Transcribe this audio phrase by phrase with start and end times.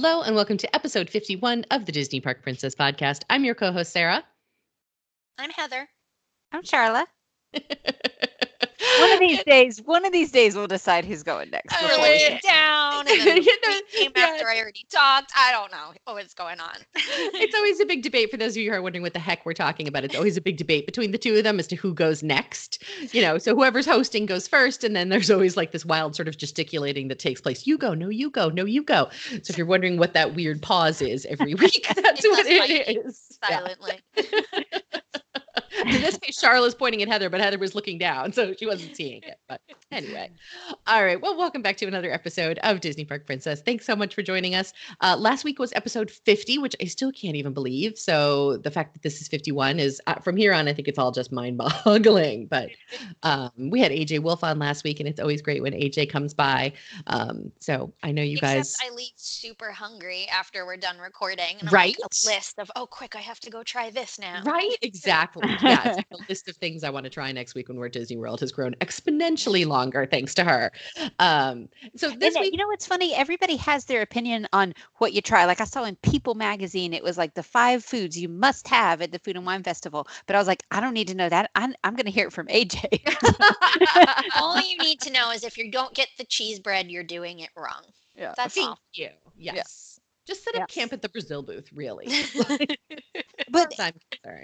[0.00, 3.22] Hello, and welcome to episode 51 of the Disney Park Princess podcast.
[3.28, 4.22] I'm your co host, Sarah.
[5.38, 5.88] I'm Heather.
[6.52, 7.04] I'm Charla.
[9.00, 11.74] One of these days, one of these days, we'll decide who's going next.
[11.74, 14.22] I before wrote we it down, and then You know, came yeah.
[14.22, 15.32] after I already talked.
[15.36, 16.76] I don't know what's going on.
[16.94, 19.44] it's always a big debate for those of you who are wondering what the heck
[19.44, 20.04] we're talking about.
[20.04, 22.82] It's always a big debate between the two of them as to who goes next.
[23.12, 26.28] You know, so whoever's hosting goes first, and then there's always like this wild sort
[26.28, 27.66] of gesticulating that takes place.
[27.66, 29.08] You go, no, you go, no, you go.
[29.30, 33.06] So if you're wondering what that weird pause is every week, that's what it is.
[33.06, 33.38] is.
[33.48, 33.60] Yeah.
[35.84, 38.96] In this case, Charlotte's pointing at Heather, but Heather was looking down, so she wasn't
[38.96, 39.38] seeing it.
[39.48, 39.60] But
[39.92, 40.30] anyway,
[40.86, 41.20] all right.
[41.20, 43.62] Well, welcome back to another episode of Disney Park Princess.
[43.62, 44.72] Thanks so much for joining us.
[45.00, 47.98] Uh, last week was episode 50, which I still can't even believe.
[47.98, 50.98] So the fact that this is 51 is uh, from here on, I think it's
[50.98, 52.46] all just mind boggling.
[52.46, 52.70] But
[53.22, 56.34] um, we had AJ Wolfe on last week, and it's always great when AJ comes
[56.34, 56.72] by.
[57.06, 58.76] Um, so I know you Except guys.
[58.84, 61.58] I leave super hungry after we're done recording.
[61.70, 61.96] Right?
[62.00, 64.42] Like a list of, oh, quick, I have to go try this now.
[64.44, 65.47] Right, exactly.
[65.62, 68.16] Yeah, the list of things I want to try next week when we're at Disney
[68.16, 70.70] World has grown exponentially longer thanks to her.
[71.18, 73.14] Um, so this And, week, you know what's funny?
[73.14, 75.44] Everybody has their opinion on what you try.
[75.46, 79.00] Like I saw in People magazine, it was like the five foods you must have
[79.02, 80.06] at the Food and Wine Festival.
[80.26, 81.50] But I was like, I don't need to know that.
[81.54, 83.00] I'm, I'm going to hear it from AJ.
[84.36, 87.40] All you need to know is if you don't get the cheese bread, you're doing
[87.40, 87.82] it wrong.
[88.16, 88.34] yeah.
[88.36, 88.78] That's thank all.
[88.94, 89.10] you.
[89.36, 89.97] Yes.
[90.28, 90.76] Just set up Yes.
[90.76, 92.06] camp at the Brazil booth, really.
[93.50, 93.72] But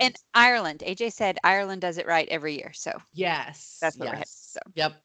[0.00, 2.72] in Ireland, AJ said Ireland does it right every year.
[2.72, 4.28] So yes, that's what we're headed.
[4.28, 5.02] So Yep.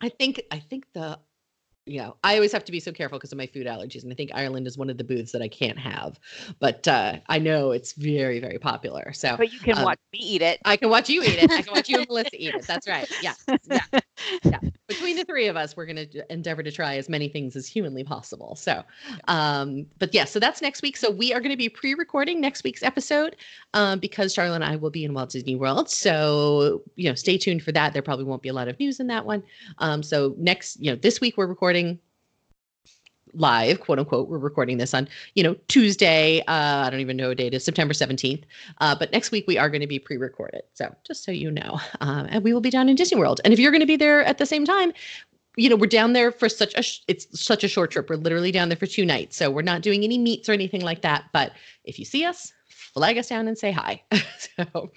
[0.00, 1.18] I think I think the
[1.86, 4.02] you know, I always have to be so careful because of my food allergies.
[4.04, 6.18] And I think Ireland is one of the booths that I can't have.
[6.58, 9.12] But uh, I know it's very, very popular.
[9.12, 10.60] So but you can Um, watch me eat it.
[10.64, 11.50] I can watch you eat it.
[11.50, 12.66] I can watch you and Melissa eat it.
[12.66, 13.08] That's right.
[13.20, 13.34] Yeah.
[13.68, 13.80] Yeah.
[14.44, 14.60] yeah.
[14.86, 17.66] Between the three of us, we're going to endeavor to try as many things as
[17.66, 18.54] humanly possible.
[18.54, 18.82] So,
[19.28, 20.98] um, but yeah, so that's next week.
[20.98, 23.36] So we are going to be pre-recording next week's episode
[23.72, 25.88] um, because Charlotte and I will be in Walt Disney World.
[25.88, 27.94] So, you know, stay tuned for that.
[27.94, 29.42] There probably won't be a lot of news in that one.
[29.78, 31.98] Um, so next, you know, this week we're recording
[33.34, 34.28] live, quote unquote.
[34.28, 36.40] We're recording this on, you know, Tuesday.
[36.40, 38.42] Uh, I don't even know what date is, September 17th.
[38.78, 40.62] Uh, but next week we are going to be pre-recorded.
[40.74, 43.40] So just so you know, um, and we will be down in Disney World.
[43.44, 44.92] And if you're going to be there at the same time,
[45.56, 48.10] you know, we're down there for such a sh- it's such a short trip.
[48.10, 50.80] We're literally down there for two nights, so we're not doing any meets or anything
[50.80, 51.26] like that.
[51.32, 51.52] But
[51.84, 54.02] if you see us, flag us down and say hi.
[54.56, 54.90] so,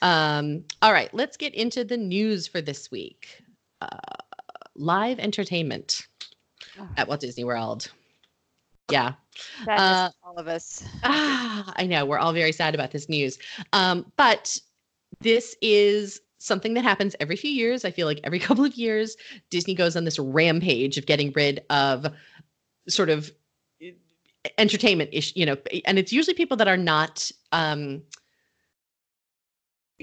[0.00, 3.42] um, all right, let's get into the news for this week.
[3.80, 3.88] Uh,
[4.74, 6.06] live entertainment.
[6.96, 7.90] at Walt Disney World.
[8.90, 9.12] Yeah.
[9.64, 10.84] That uh, all of us.
[11.02, 12.04] Ah, I know.
[12.04, 13.38] We're all very sad about this news.
[13.72, 14.58] Um, but
[15.20, 17.84] this is something that happens every few years.
[17.84, 19.16] I feel like every couple of years,
[19.50, 22.06] Disney goes on this rampage of getting rid of
[22.88, 23.30] sort of
[23.80, 23.92] eh,
[24.58, 28.02] entertainment ish, you know, and it's usually people that are not um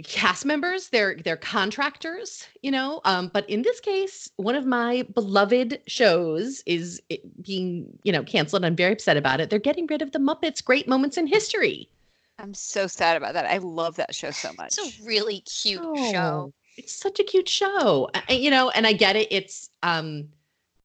[0.03, 5.03] cast members they're they're contractors you know um but in this case one of my
[5.13, 7.01] beloved shows is
[7.41, 8.63] being you know canceled.
[8.65, 9.49] I'm very upset about it.
[9.49, 11.89] They're getting rid of the muppets great moments in history.
[12.37, 13.45] I'm so sad about that.
[13.45, 14.77] I love that show so much.
[14.77, 16.53] It's a really cute Oh, show.
[16.77, 18.09] it's such a cute show.
[18.13, 19.27] I- I- you know and i get it.
[19.31, 20.29] It's um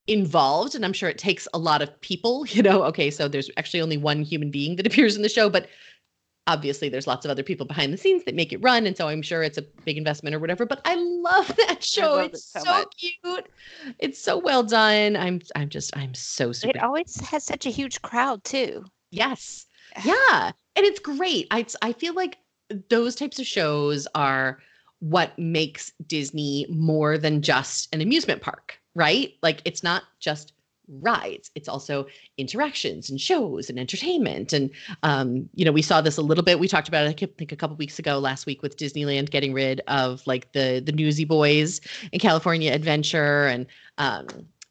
[0.06, 2.82] involved and i'm sure it takes a lot of people you know.
[2.84, 5.66] Okay so there's actually only one human being that appears in the show but
[6.46, 9.08] obviously there's lots of other people behind the scenes that make it run and so
[9.08, 12.54] i'm sure it's a big investment or whatever but i love that show love it's
[12.54, 13.48] it so, so cute
[13.98, 17.70] it's so well done i'm i'm just i'm so super it always has such a
[17.70, 18.84] huge crowd too.
[19.10, 19.66] Yes.
[20.04, 20.52] Yeah.
[20.76, 21.46] And it's great.
[21.50, 22.38] I I feel like
[22.88, 24.60] those types of shows are
[25.00, 29.34] what makes Disney more than just an amusement park, right?
[29.42, 30.53] Like it's not just
[31.00, 31.50] rides.
[31.54, 32.06] It's also
[32.38, 34.52] interactions and shows and entertainment.
[34.52, 34.70] And
[35.02, 36.58] um you know we saw this a little bit.
[36.58, 39.52] We talked about it i think a couple weeks ago last week with disneyland getting
[39.52, 41.80] rid of like the the newsy boys
[42.12, 43.46] and california adventure.
[43.46, 43.66] And
[43.98, 44.26] um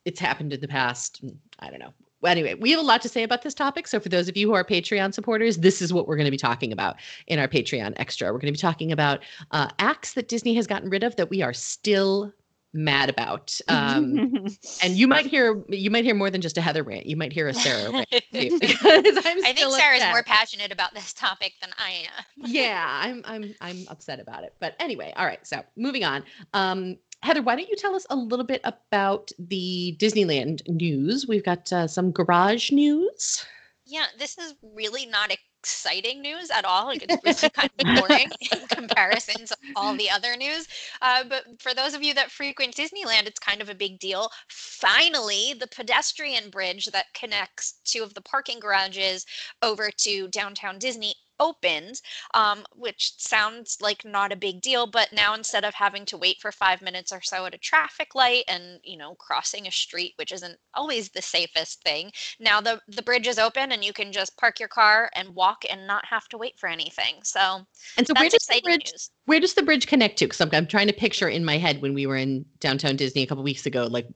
[0.06, 1.94] it's happened in the past mm, i don't know.
[2.26, 3.86] Anyway, we have a lot to say about this topic.
[3.86, 6.32] So, for those of you who are Patreon supporters, this is what we're going to
[6.32, 6.96] be talking about
[7.28, 8.28] in our Patreon extra.
[8.28, 9.20] We're going to be talking about
[9.52, 12.32] uh, acts that Disney has gotten rid of that we are still
[12.74, 13.60] mad about.
[13.68, 14.48] Um,
[14.84, 17.06] and you might hear you might hear more than just a Heather rant.
[17.06, 20.12] You might hear a Sarah rant too, I think Sarah's upset.
[20.12, 22.26] more passionate about this topic than I am.
[22.38, 24.54] yeah, I'm I'm I'm upset about it.
[24.60, 25.46] But anyway, all right.
[25.46, 26.24] So moving on.
[26.54, 31.26] Um, Heather, why don't you tell us a little bit about the Disneyland news?
[31.26, 33.46] We've got uh, some garage news.
[33.86, 35.32] Yeah, this is really not
[35.64, 36.88] exciting news at all.
[36.88, 40.68] Like it's really kind of boring in comparison to all the other news.
[41.02, 44.30] Uh, but for those of you that frequent Disneyland, it's kind of a big deal.
[44.50, 49.26] Finally, the pedestrian bridge that connects two of the parking garages
[49.62, 52.02] over to downtown Disney opened,
[52.34, 54.88] um, which sounds like not a big deal.
[54.88, 58.16] But now instead of having to wait for five minutes or so at a traffic
[58.16, 62.80] light and you know crossing a street, which isn't always the safest thing, now the
[62.88, 66.06] the bridge is open and you can just park your car and walk and not
[66.06, 67.16] have to wait for anything.
[67.24, 67.66] So
[67.98, 69.12] And so where does the bridge news.
[69.26, 70.26] where does the bridge connect to?
[70.26, 73.24] Because I'm, I'm trying to picture in my head when we were in downtown Disney
[73.24, 74.08] a couple weeks ago, like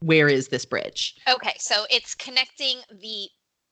[0.00, 1.16] where is this bridge?
[1.28, 3.28] Okay, so it's connecting the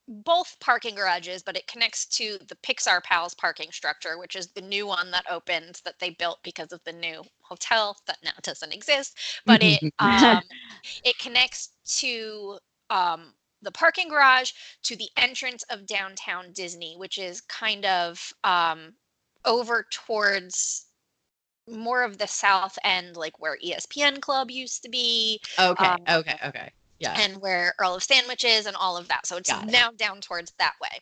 [0.09, 4.61] both parking garages, but it connects to the Pixar Pals parking structure, which is the
[4.61, 8.73] new one that opened that they built because of the new hotel that now doesn't
[8.73, 9.19] exist.
[9.47, 10.43] But it um,
[11.05, 12.59] it connects to
[12.91, 14.53] um, the parking garage
[14.85, 18.95] to the entrance of downtown Disney, which is kind of um,
[19.45, 20.87] over towards
[21.69, 26.39] more of the south end, like where ESPN Club used to be Okay, um, okay,
[26.45, 26.73] okay.
[26.99, 29.27] Yeah, and where Earl of Sandwich is and all of that.
[29.27, 29.73] So it's Got it.
[29.73, 31.01] now down towards that way.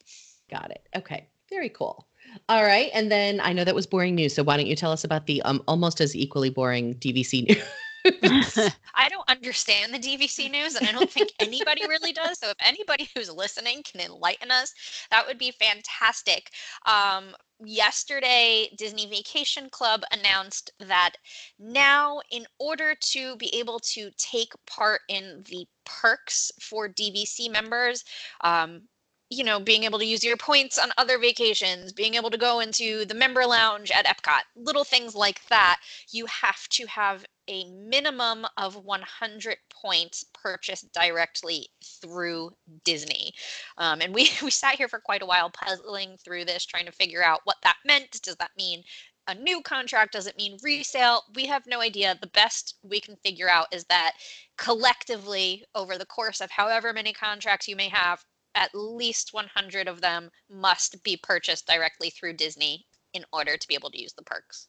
[0.50, 0.86] got it.
[0.96, 2.06] Okay, very cool.
[2.48, 4.34] All right, and then I know that was boring news.
[4.34, 7.62] So why don't you tell us about the um almost as equally boring DVC news?
[8.94, 12.38] I don't understand the DVC news, and I don't think anybody really does.
[12.38, 14.74] So if anybody who's listening can enlighten us,
[15.10, 16.50] that would be fantastic.
[16.86, 17.34] Um,
[17.64, 21.12] yesterday, Disney Vacation Club announced that
[21.58, 28.04] now, in order to be able to take part in the perks for DVC members,
[28.42, 28.82] um,
[29.30, 32.60] you know, being able to use your points on other vacations, being able to go
[32.60, 35.80] into the member lounge at Epcot, little things like that,
[36.10, 41.68] you have to have a minimum of 100 points purchased directly
[42.00, 42.50] through
[42.84, 43.32] Disney.
[43.78, 46.92] Um, and we, we sat here for quite a while puzzling through this, trying to
[46.92, 48.20] figure out what that meant.
[48.22, 48.82] Does that mean
[49.26, 50.12] a new contract?
[50.12, 51.22] Does it mean resale?
[51.34, 52.16] We have no idea.
[52.20, 54.12] The best we can figure out is that
[54.58, 58.24] collectively, over the course of however many contracts you may have,
[58.54, 63.74] at least 100 of them must be purchased directly through Disney in order to be
[63.74, 64.68] able to use the perks.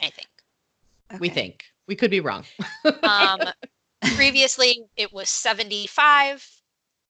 [0.00, 0.28] I think.
[1.20, 2.44] We think we could be wrong.
[3.02, 3.40] Um,
[4.14, 6.46] previously, it was 75.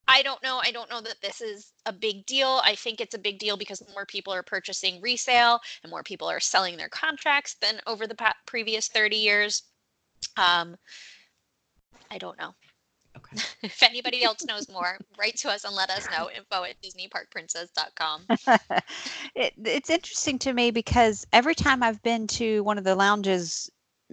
[0.09, 0.61] I don't know.
[0.63, 2.61] I don't know that this is a big deal.
[2.65, 6.29] I think it's a big deal because more people are purchasing resale and more people
[6.29, 9.63] are selling their contracts than over the pa- previous 30 years.
[10.37, 10.77] Um,
[12.11, 12.55] I don't know.
[13.63, 16.29] If anybody else knows more, write to us and let us know.
[16.31, 18.23] Info at DisneyParkPrincess.com.
[19.35, 23.71] it, it's interesting to me because every time I've been to one of the lounges,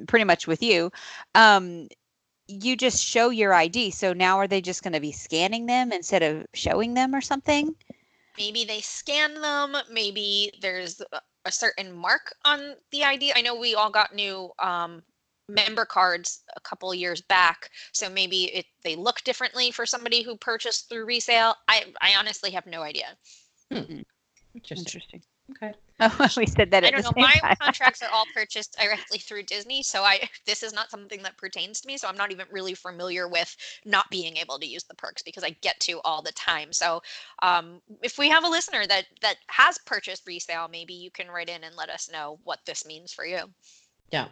[0.07, 0.92] pretty much with you,
[1.36, 1.88] um,
[2.48, 3.92] you just show your ID.
[3.92, 7.22] So now are they just going to be scanning them instead of showing them or
[7.22, 7.75] something?
[8.38, 13.56] maybe they scan them maybe there's a- a certain mark on the id i know
[13.56, 15.04] we all got new um,
[15.50, 20.36] member cards a couple years back so maybe it they look differently for somebody who
[20.38, 23.18] purchased through resale i i honestly have no idea
[24.75, 25.22] Interesting.
[25.51, 25.74] Okay.
[26.01, 27.57] Oh, we said that i at don't the know same my time.
[27.62, 31.81] contracts are all purchased directly through disney so i this is not something that pertains
[31.81, 33.54] to me so i'm not even really familiar with
[33.86, 37.01] not being able to use the perks because i get to all the time so
[37.42, 41.50] um, if we have a listener that that has purchased resale maybe you can write
[41.50, 43.39] in and let us know what this means for you
[44.12, 44.27] Yeah.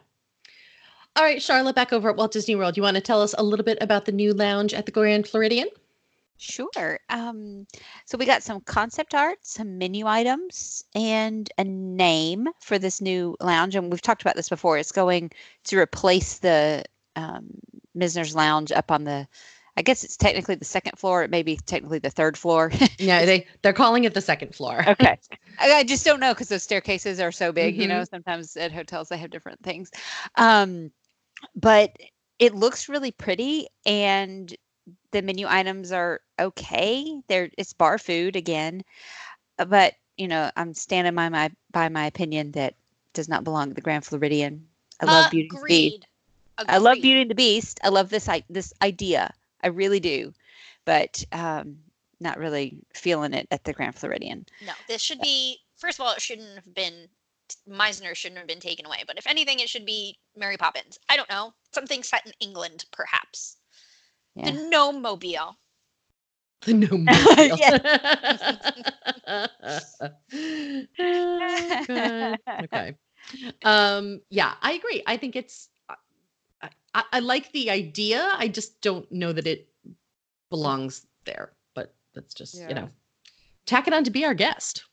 [1.17, 2.77] All right, Charlotte, back over at Walt Disney World.
[2.77, 5.27] You want to tell us a little bit about the new lounge at the Grand
[5.27, 5.67] Floridian?
[6.37, 6.99] Sure.
[7.09, 7.65] Um,
[8.05, 13.35] so we got some concept art, some menu items, and a name for this new
[13.39, 13.75] lounge.
[13.75, 14.77] And we've talked about this before.
[14.77, 15.31] It's going
[15.63, 16.83] to replace the
[17.15, 17.47] um,
[17.97, 19.27] Mizner's Lounge up on the,
[19.75, 21.23] I guess it's technically the second floor.
[21.23, 22.71] It may be technically the third floor.
[22.99, 24.83] Yeah, they they're calling it the second floor.
[24.87, 25.17] okay.
[25.59, 27.75] I, I just don't know because those staircases are so big.
[27.75, 29.89] You know, sometimes at hotels they have different things.
[30.35, 30.91] Um,
[31.55, 31.95] but
[32.39, 34.55] it looks really pretty, and
[35.11, 37.21] the menu items are okay.
[37.27, 38.83] They're it's bar food again,
[39.59, 42.75] uh, but you know I'm standing by my by my opinion that
[43.13, 44.67] does not belong to the Grand Floridian.
[44.99, 46.07] I love Beauty and the Beast.
[46.59, 46.73] Agreed.
[46.73, 47.79] I love Beauty and the Beast.
[47.83, 49.33] I love this I this idea.
[49.63, 50.33] I really do,
[50.85, 51.77] but um,
[52.19, 54.45] not really feeling it at the Grand Floridian.
[54.65, 55.59] No, this should be.
[55.75, 57.07] First of all, it shouldn't have been.
[57.67, 59.03] Mizner shouldn't have been taken away.
[59.05, 60.97] But if anything, it should be Mary Poppins.
[61.09, 61.53] I don't know.
[61.73, 63.57] Something set in England, perhaps.
[64.35, 64.51] Yeah.
[64.51, 65.57] The Gnome Mobile.
[66.61, 67.57] The gnome no
[72.63, 72.95] okay.
[73.63, 75.03] Um, yeah, I agree.
[75.05, 75.69] I think it's
[76.61, 78.31] I, I, I like the idea.
[78.33, 79.67] I just don't know that it
[80.49, 81.53] belongs there.
[81.75, 82.69] But that's just, Yeah.
[82.69, 82.89] you know.
[83.65, 84.83] tack it on to be our guest.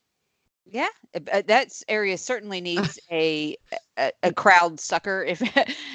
[0.66, 3.56] Yeah, uh, uh, that area certainly needs a,
[3.98, 5.24] a a crowd sucker.
[5.28, 5.42] If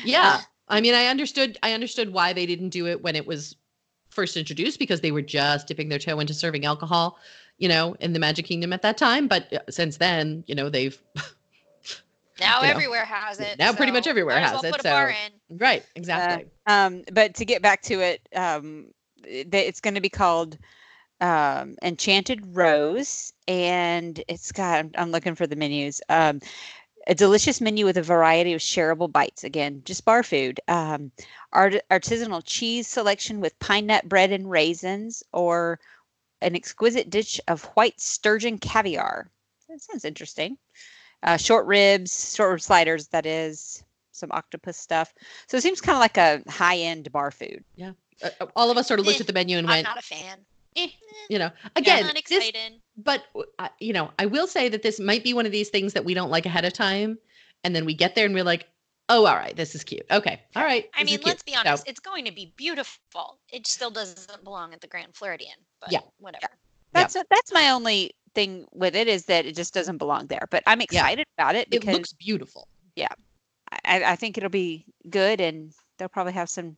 [0.03, 0.41] Yeah.
[0.67, 3.55] I mean, I understood I understood why they didn't do it when it was
[4.11, 7.17] first introduced because they were just dipping their toe into serving alcohol,
[7.57, 10.69] you know, in the Magic Kingdom at that time, but uh, since then, you know,
[10.69, 10.99] they've
[12.39, 13.59] Now You know, everywhere has it.
[13.59, 15.17] now pretty much everywhere has well it, Put a bar so-
[15.53, 15.57] in.
[15.57, 16.47] right, exactly.
[16.67, 18.87] um, but to get back to it, um,
[19.25, 20.57] it's going to be called
[21.21, 24.79] um, Enchanted Rose, and it's got.
[24.79, 26.01] I'm, I'm looking for the menus.
[26.09, 26.39] Um,
[27.07, 29.43] a delicious menu with a variety of shareable bites.
[29.43, 30.59] Again, just bar food.
[30.67, 31.11] Um,
[31.53, 35.79] art- artisanal cheese selection with pine nut bread and raisins, or
[36.41, 39.29] an exquisite dish of white sturgeon caviar.
[39.67, 40.57] That sounds interesting.
[41.23, 43.07] Uh, short ribs, short rib sliders.
[43.07, 45.13] That is some octopus stuff.
[45.47, 47.63] So it seems kind of like a high end bar food.
[47.75, 47.91] Yeah.
[48.23, 49.97] uh, all of us sort of looked Eh, at the menu and I'm went, not
[49.97, 50.39] a fan.
[50.79, 50.89] Eh,
[51.29, 52.51] you know, yeah, again, not this
[52.97, 53.23] but
[53.59, 56.05] uh, you know, I will say that this might be one of these things that
[56.05, 57.17] we don't like ahead of time,
[57.63, 58.67] and then we get there and we're like,
[59.09, 60.05] oh, all right, this is cute.
[60.11, 60.89] Okay, all right.
[60.95, 61.87] I mean, let's be So, honest.
[61.87, 63.39] It's going to be beautiful.
[63.51, 65.55] It still doesn't belong at the Grand Floridian.
[65.79, 66.01] But Yeah.
[66.19, 66.49] whatever.
[66.93, 70.47] That's that's my only thing with it is that it just doesn't belong there.
[70.49, 72.67] But I'm excited about it because it because looks beautiful.
[73.85, 76.77] I, I think it'll be good and they'll probably have some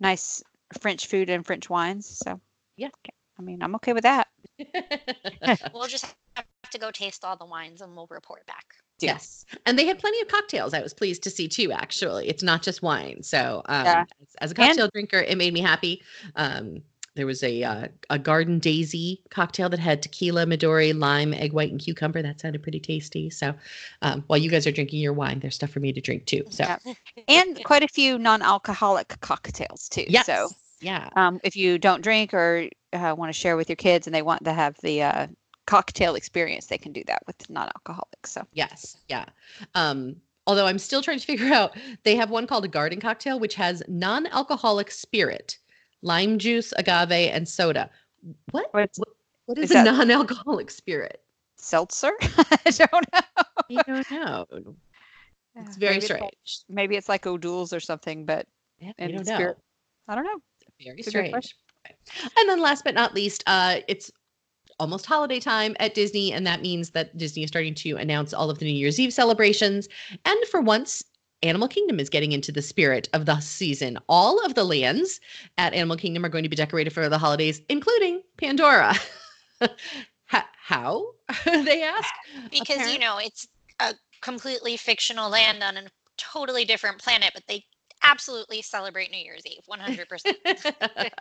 [0.00, 0.42] nice
[0.80, 2.06] French food and French wines.
[2.06, 2.40] So
[2.76, 2.88] Yeah.
[3.38, 4.28] I mean, I'm okay with that.
[5.74, 6.04] We'll just
[6.36, 8.64] have to go taste all the wines and we'll report back.
[8.98, 9.08] Deal.
[9.08, 10.74] Yes, and they had plenty of cocktails.
[10.74, 11.72] I was pleased to see too.
[11.72, 13.22] Actually, it's not just wine.
[13.22, 14.04] So, um, Yeah.
[14.20, 16.02] as, as a And- cocktail drinker, it made me happy.
[16.36, 16.82] Um,
[17.14, 21.70] there was a uh, a garden daisy cocktail that had tequila, Midori, lime, egg white,
[21.70, 22.22] and cucumber.
[22.22, 23.28] That sounded pretty tasty.
[23.28, 23.54] So,
[24.02, 26.44] um, while you guys are drinking your wine, there's stuff for me to drink too.
[26.50, 26.78] So, Yeah.
[27.28, 30.04] And quite a few non-alcoholic cocktails too.
[30.08, 30.48] yes, So
[30.82, 34.14] yeah, um, if you don't drink or uh, want to share with your kids and
[34.14, 35.26] they want to have the uh,
[35.66, 38.26] cocktail experience, they can do that with non-alcoholic.
[38.26, 39.24] So yes, yeah.
[39.74, 43.40] Um, although I'm still trying to figure out, they have one called a garden cocktail,
[43.40, 45.56] which has non-alcoholic spirit,
[46.02, 47.88] lime juice, agave, and soda.
[48.50, 48.68] What?
[48.72, 48.98] What's-
[49.46, 51.22] what, is, is a non-alcoholic spirit?
[51.62, 53.20] seltzer, I don't know.
[53.70, 54.10] I don't
[54.66, 54.76] know.
[55.56, 56.22] It's very maybe strange.
[56.22, 56.34] like,
[56.68, 58.46] maybe it's like O'Doul's or something, but
[58.78, 59.54] Yeah, I don't know.
[60.08, 60.40] I don't know.
[60.80, 61.54] Very strange.
[62.38, 64.10] And then last but not least, uh, it's
[64.78, 68.50] almost holiday time at Disney, and that means that Disney is starting to announce all
[68.50, 69.88] of the New Year's Eve celebrations.
[70.24, 71.02] And for once,
[71.42, 73.98] Animal Kingdom is getting into the spirit of the season.
[74.08, 75.20] All of the lands
[75.58, 78.94] at Animal Kingdom are going to be decorated for the holidays, including Pandora.
[80.26, 81.04] How?
[81.44, 82.14] they ask.
[82.50, 83.46] Because, you know, it's
[83.80, 85.82] a completely fictional land on a
[86.16, 87.64] totally different planet, but they
[88.04, 91.14] absolutely celebrate New Year's Eve 100%.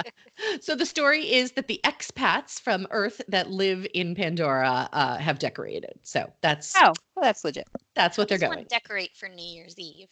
[0.62, 5.40] so the story is that the expats from Earth that live in Pandora uh, have
[5.40, 6.00] decorated.
[6.04, 7.68] So that's Oh, well, that's legit.
[7.96, 8.68] That's what they're Just wanna going.
[8.70, 10.08] decorate for New Year's Eve.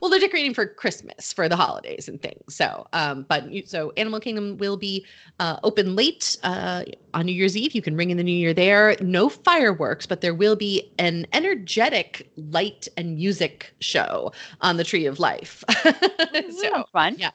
[0.00, 2.54] Well, they're decorating for Christmas for the holidays and things.
[2.54, 5.06] So, um, but you, so Animal Kingdom will be
[5.38, 6.84] uh, open late uh,
[7.14, 7.74] on New Year's Eve.
[7.74, 8.94] You can ring in the New Year there.
[9.00, 15.06] No fireworks, but there will be an energetic light and music show on the Tree
[15.06, 15.64] of Life.
[15.84, 17.16] That so sounds fun.
[17.18, 17.30] yeah.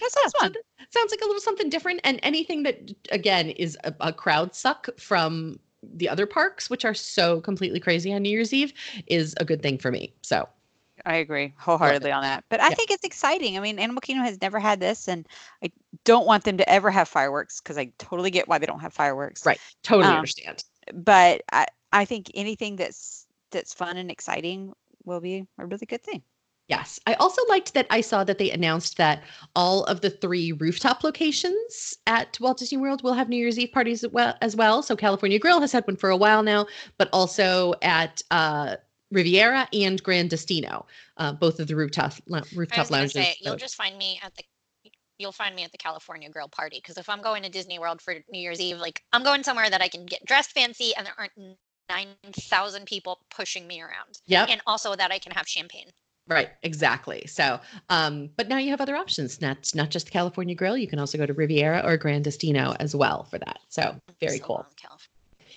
[0.00, 0.52] that sounds so fun.
[0.52, 2.78] th- sounds like a little something different and anything that
[3.12, 8.12] again is a, a crowd suck from the other parks which are so completely crazy
[8.12, 8.72] on new year's eve
[9.06, 10.48] is a good thing for me so
[11.04, 12.44] I agree wholeheartedly on that.
[12.48, 12.74] But I Yeah.
[12.74, 13.56] think it's exciting.
[13.56, 15.26] I mean, Animal Kingdom has never had this, and
[15.62, 15.70] I
[16.04, 18.92] don't want them to ever have fireworks because I totally get why they don't have
[18.92, 19.46] fireworks.
[19.46, 19.60] Right.
[19.82, 24.72] totally Um, understand But I, I think anything that's that's fun and exciting
[25.04, 26.22] will be a really good thing.
[26.68, 27.00] Yes.
[27.06, 29.22] I also liked that i saw that they announced that
[29.56, 33.72] all of the three rooftop locations at walt disney world will have new year's eve
[33.72, 34.82] parties as well as well.
[34.82, 36.66] So california grill has had one for a while now
[36.98, 38.76] but also at uh
[39.10, 40.84] riviera and grand destino
[41.16, 43.12] uh, both of the rooftop I rooftop lounges.
[43.12, 44.44] say you'll so- just find me at the
[45.18, 48.00] you'll find me at the California Grill party because if I'm going to Disney World
[48.00, 51.04] for New Year's Eve, like I'm going somewhere that I can get dressed fancy and
[51.06, 51.32] there aren't
[51.88, 54.48] nine thousand people pushing me around, yep.
[54.48, 55.90] And also that I can have champagne.
[56.28, 57.24] Right, exactly.
[57.26, 57.58] So,
[57.88, 59.40] um, but now you have other options.
[59.40, 60.76] Not not just California Grill.
[60.76, 63.60] You can also go to Riviera or Grand Destino as well for that.
[63.68, 64.66] So very So cool.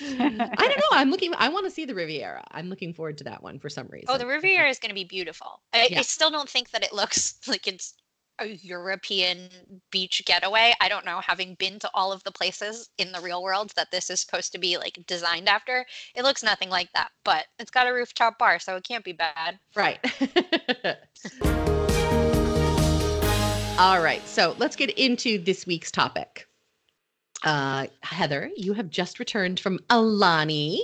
[0.00, 0.84] I don't know.
[0.92, 1.32] I'm looking.
[1.36, 2.44] I want to see the Riviera.
[2.50, 4.06] I'm looking forward to that one for some reason.
[4.08, 5.60] Oh, the Riviera is going to be beautiful.
[5.72, 6.00] I, Yeah.
[6.00, 7.94] I still don't think that it looks like it's
[8.38, 9.48] a European
[9.90, 10.74] beach getaway.
[10.80, 13.90] I don't know, having been to all of the places in the real world that
[13.90, 17.10] this is supposed to be like designed after, it looks nothing like that.
[17.24, 19.58] But it's got a rooftop bar, so it can't be bad.
[19.74, 19.98] Right.
[23.78, 24.26] All right.
[24.26, 26.46] So let's get into this week's topic.
[27.44, 30.78] Uh, Heather, you have just returned from Aulani.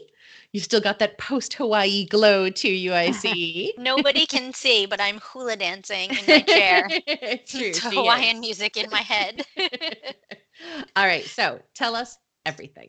[0.54, 3.75] You still got that post Hawaii glow to you, I see.
[3.76, 7.73] Nobody can see, but I'm hula dancing in my chair it's true.
[7.73, 8.40] to Hawaiian is.
[8.40, 9.44] music in my head.
[10.94, 12.88] All right, so tell us everything.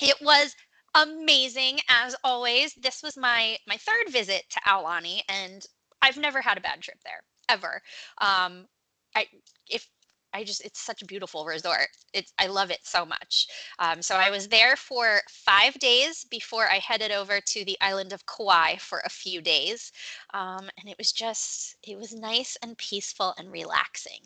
[0.00, 0.54] It was
[0.94, 2.74] amazing as always.
[2.74, 5.66] This was my my third visit to Aulani, and
[6.00, 7.82] I've never had a bad trip there ever.
[8.18, 8.68] Um,
[9.16, 9.26] I
[9.68, 9.88] if
[10.32, 11.88] I just it's such a beautiful resort.
[12.12, 13.46] It's I love it so much.
[13.78, 18.12] Um, so I was there for five days before I headed over to the island
[18.12, 19.92] of Kauai for a few days,
[20.34, 24.20] um, and it was just it was nice and peaceful and relaxing.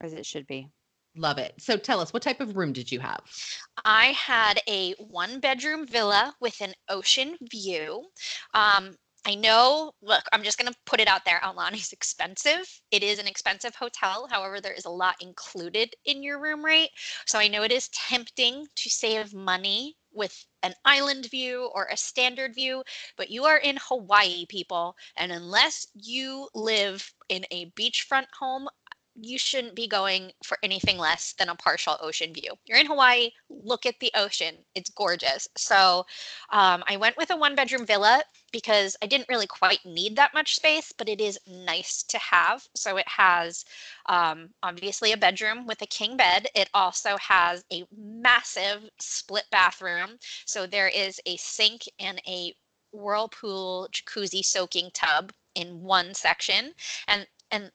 [0.00, 0.68] As it should be.
[1.18, 1.54] Love it.
[1.58, 3.20] So tell us, what type of room did you have?
[3.86, 8.04] I had a one bedroom villa with an ocean view.
[8.52, 8.96] Um,
[9.26, 11.40] I know, look, I'm just going to put it out there.
[11.42, 12.80] Aulani's expensive.
[12.92, 14.28] It is an expensive hotel.
[14.30, 16.90] However, there is a lot included in your room rate.
[17.26, 21.96] So I know it is tempting to save money with an island view or a
[21.96, 22.84] standard view,
[23.16, 24.94] but you are in Hawaii, people.
[25.16, 28.68] And unless you live in a beachfront home,
[29.20, 32.52] you shouldn't be going for anything less than a partial ocean view.
[32.66, 34.56] You're in Hawaii, look at the ocean.
[34.74, 35.48] It's gorgeous.
[35.56, 36.06] So
[36.50, 40.34] um, I went with a one bedroom villa because I didn't really quite need that
[40.34, 42.66] much space, but it is nice to have.
[42.74, 43.64] So it has
[44.06, 46.46] um, obviously a bedroom with a king bed.
[46.54, 50.18] It also has a massive split bathroom.
[50.44, 52.54] So there is a sink and a
[52.92, 56.72] whirlpool jacuzzi soaking tub in one section.
[57.08, 57.70] And and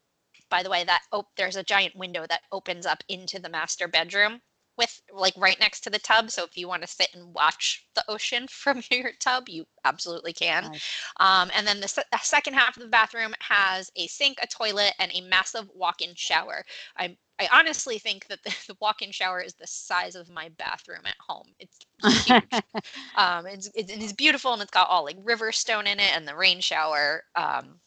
[0.51, 3.87] by the way, that oh, there's a giant window that opens up into the master
[3.87, 4.41] bedroom
[4.77, 6.31] with like right next to the tub.
[6.31, 10.33] So if you want to sit and watch the ocean from your tub, you absolutely
[10.33, 10.71] can.
[10.71, 10.97] Nice.
[11.19, 14.47] Um, and then the, se- the second half of the bathroom has a sink, a
[14.47, 16.63] toilet, and a massive walk-in shower.
[16.97, 21.01] I I honestly think that the, the walk-in shower is the size of my bathroom
[21.05, 21.47] at home.
[21.59, 22.41] It's huge.
[23.15, 26.27] um, it's, it's, it's beautiful and it's got all like river stone in it and
[26.27, 27.79] the rain shower, um,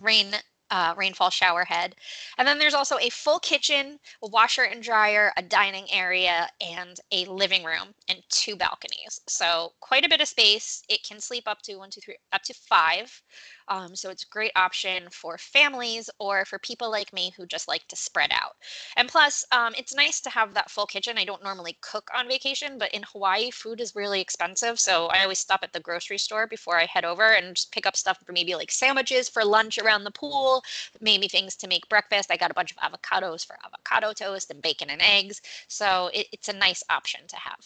[0.00, 0.28] rain
[0.70, 1.94] uh, rainfall shower head.
[2.38, 6.96] And then there's also a full kitchen, a washer and dryer, a dining area, and
[7.12, 9.20] a living room and two balconies.
[9.28, 10.82] So quite a bit of space.
[10.88, 13.22] It can sleep up to one, two, three, up to five.
[13.68, 17.68] Um, so it's a great option for families or for people like me who just
[17.68, 18.56] like to spread out.
[18.96, 21.18] And plus, um, it's nice to have that full kitchen.
[21.18, 24.78] I don't normally cook on vacation, but in Hawaii, food is really expensive.
[24.78, 27.86] So I always stop at the grocery store before I head over and just pick
[27.86, 30.62] up stuff for maybe like sandwiches for lunch around the pool,
[31.00, 32.30] maybe things to make breakfast.
[32.30, 35.40] I got a bunch of avocados for avocado toast and bacon and eggs.
[35.68, 37.64] So it, it's a nice option to have.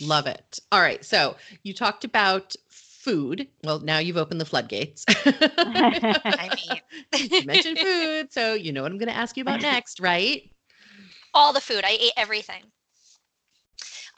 [0.00, 0.58] Love it.
[0.72, 1.02] All right.
[1.04, 2.54] So you talked about
[3.06, 3.48] food.
[3.64, 5.04] Well, now you've opened the floodgates.
[5.08, 9.62] I mean, you mentioned food, so you know what I'm going to ask you about
[9.62, 10.42] next, right?
[11.34, 11.84] all the food.
[11.84, 12.64] I ate everything.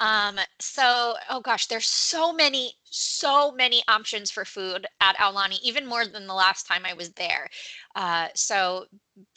[0.01, 5.87] Um, so, oh gosh, there's so many, so many options for food at Aulani, even
[5.87, 7.48] more than the last time I was there.
[7.96, 8.87] Uh, so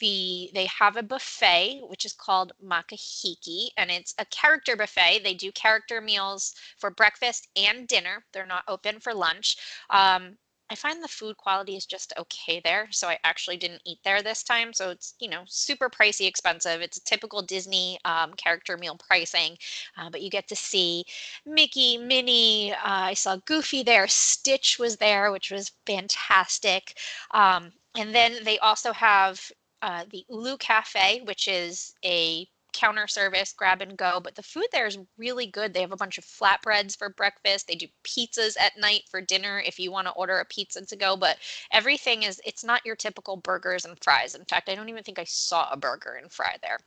[0.00, 5.22] the they have a buffet which is called Makahiki, and it's a character buffet.
[5.24, 8.24] They do character meals for breakfast and dinner.
[8.32, 9.56] They're not open for lunch.
[9.90, 10.38] Um,
[10.70, 12.88] I find the food quality is just okay there.
[12.92, 14.72] So I actually didn't eat there this time.
[14.72, 16.80] So it's, you know, super pricey, expensive.
[16.80, 19.58] It's a typical Disney um, character meal pricing,
[19.98, 21.04] uh, but you get to see
[21.44, 22.72] Mickey, Minnie.
[22.72, 24.08] Uh, I saw Goofy there.
[24.08, 26.96] Stitch was there, which was fantastic.
[27.32, 33.52] Um, and then they also have uh, the Ulu Cafe, which is a counter service,
[33.52, 34.20] grab and go.
[34.22, 35.74] But the food there is really good.
[35.74, 37.66] They have a bunch of flatbreads for breakfast.
[37.66, 40.96] They do pizzas at night for dinner if you want to order a pizza to
[40.96, 41.16] go.
[41.16, 41.38] But
[41.70, 44.34] everything is, it's not your typical burgers and fries.
[44.34, 46.78] In fact, I don't even think I saw a burger and fry there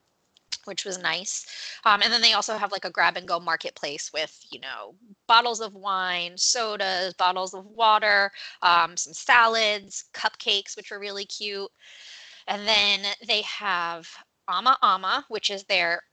[0.65, 1.45] which was nice.
[1.85, 4.95] Um, and then they also have like a grab and go marketplace with, you know,
[5.27, 8.31] bottles of wine, sodas, bottles of water,
[8.63, 11.69] um, some salads, cupcakes, which are really cute.
[12.47, 14.09] And then they have
[14.47, 16.03] Ama Ama, which is their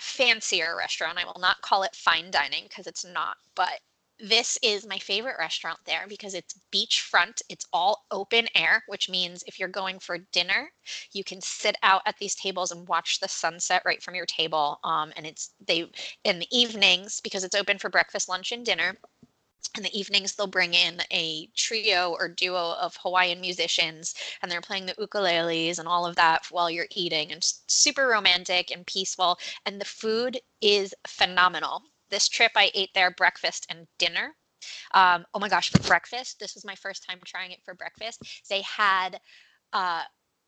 [0.00, 1.18] fancier restaurant.
[1.18, 3.80] I will not call it fine dining because it's not, but
[4.18, 7.42] this is my favorite restaurant there because it's beachfront.
[7.48, 10.70] It's all open air, which means if you're going for dinner,
[11.12, 14.78] you can sit out at these tables and watch the sunset right from your table.
[14.84, 15.90] Um, and it's they
[16.24, 18.96] in the evenings because it's open for breakfast, lunch, and dinner.
[19.76, 24.60] In the evenings, they'll bring in a trio or duo of Hawaiian musicians, and they're
[24.60, 29.38] playing the ukuleles and all of that while you're eating, and super romantic and peaceful.
[29.64, 31.82] And the food is phenomenal.
[32.10, 34.36] This trip, I ate there breakfast and dinner.
[34.92, 38.22] Um, oh my gosh, for breakfast, this was my first time trying it for breakfast.
[38.48, 39.20] They had
[39.72, 40.02] uh,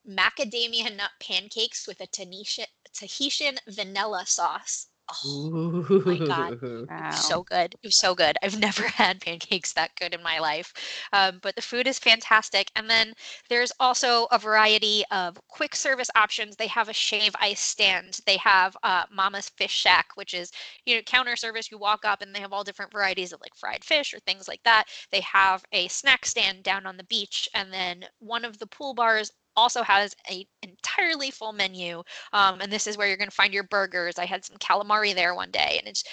[0.07, 4.89] macadamia nut pancakes with a Tahitian, Tahitian vanilla sauce.
[5.09, 6.55] Oh my God.
[6.89, 7.09] Wow.
[7.09, 7.75] so good.
[7.75, 8.37] It was so good.
[8.43, 10.73] I've never had pancakes that good in my life.
[11.13, 12.71] Um, but the food is fantastic.
[12.77, 13.15] And then
[13.49, 16.57] there's also a variety of quick service options.
[16.57, 18.19] They have a shave ice stand.
[18.27, 20.51] They have uh, Mama's Fish Shack, which is
[20.85, 21.71] you know counter service.
[21.71, 24.49] You walk up and they have all different varieties of like fried fish or things
[24.49, 24.85] like that.
[25.11, 28.95] They have a snack stand down on the beach, and then one of the pool
[28.95, 33.35] bars also has a entirely full menu um, and this is where you're going to
[33.35, 36.05] find your burgers i had some calamari there one day and it's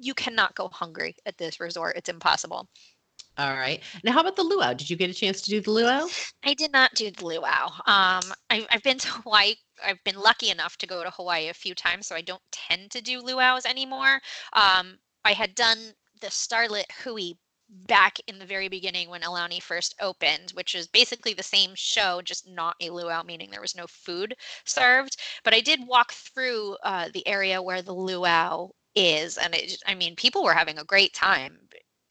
[0.00, 2.68] you cannot go hungry at this resort it's impossible
[3.36, 3.80] All right.
[4.02, 4.72] Now, how about the luau?
[4.74, 6.08] Did you get a chance to do the luau?
[6.44, 10.50] i did not do the luau um, I, i've been to hawaii i've been lucky
[10.50, 13.66] enough to go to hawaii a few times so i don't tend to do luau's
[13.66, 14.20] anymore
[14.54, 15.78] um, i had done
[16.20, 17.34] the starlit hui
[17.68, 22.22] back in the very beginning when Aulani first opened, which is basically the same show,
[22.22, 25.16] just not a luau, meaning there was no food served.
[25.44, 29.94] But I did walk through uh, the area where the luau is, and it, I
[29.94, 31.58] mean, people were having a great time.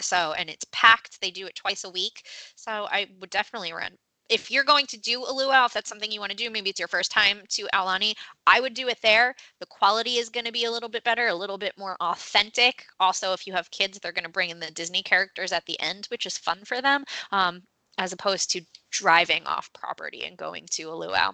[0.02, 1.20] So, and it's packed.
[1.22, 2.24] They do it twice a week.
[2.56, 3.98] So, I would definitely run.
[4.30, 6.70] If you're going to do a luau, if that's something you want to do, maybe
[6.70, 8.14] it's your first time to Aulani,
[8.46, 9.36] I would do it there.
[9.60, 12.86] The quality is going to be a little bit better, a little bit more authentic.
[13.00, 15.80] Also, if you have kids, they're going to bring in the Disney characters at the
[15.80, 17.62] end, which is fun for them, um,
[17.98, 18.62] as opposed to
[18.92, 21.32] driving off property and going to a luau.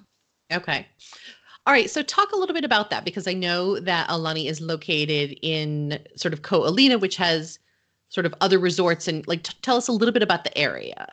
[0.52, 0.88] Okay.
[1.66, 1.90] All right.
[1.90, 5.98] So, talk a little bit about that because I know that Aulani is located in
[6.16, 7.58] sort of Ko Olina, which has
[8.10, 11.08] sort of other resorts, and like t- tell us a little bit about the area.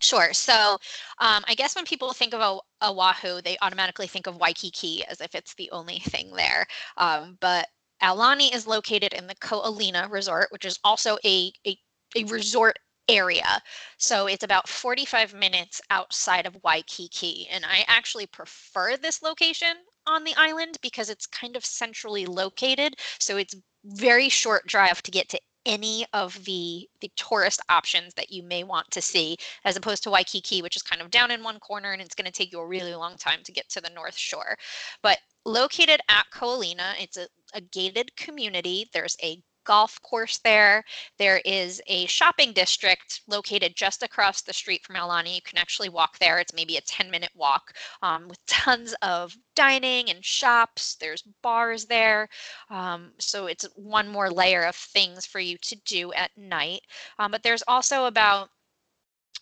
[0.00, 0.32] Sure.
[0.32, 0.78] So,
[1.18, 5.34] um, I guess when people think of Oahu, they automatically think of Waikiki as if
[5.34, 6.66] it's the only thing there.
[6.96, 7.68] Um, but
[8.02, 11.76] Aulani is located in the Ko'olina Resort, which is also a, a,
[12.16, 13.60] a resort area.
[13.98, 17.48] So it's about 45 minutes outside of Waikiki.
[17.50, 19.74] And I actually prefer this location
[20.06, 22.94] on the island because it's kind of centrally located.
[23.18, 28.32] So it's very short drive to get to any of the the tourist options that
[28.32, 31.44] you may want to see as opposed to Waikiki which is kind of down in
[31.44, 33.80] one corner and it's going to take you a really long time to get to
[33.80, 34.56] the north shore.
[35.02, 38.88] But located at Ko'olina it's a, a gated community.
[38.92, 40.82] There's a golf course there.
[41.18, 45.90] There is a shopping district located just across the street from Aulani you can actually
[45.90, 46.38] walk there.
[46.38, 50.96] It's maybe a 10 minute walk um, with tons of dining and shops.
[50.96, 52.30] There's bars there.
[52.70, 56.80] Um, so it's one more layer of things for you to do at night.
[57.18, 58.48] Um, but there's also about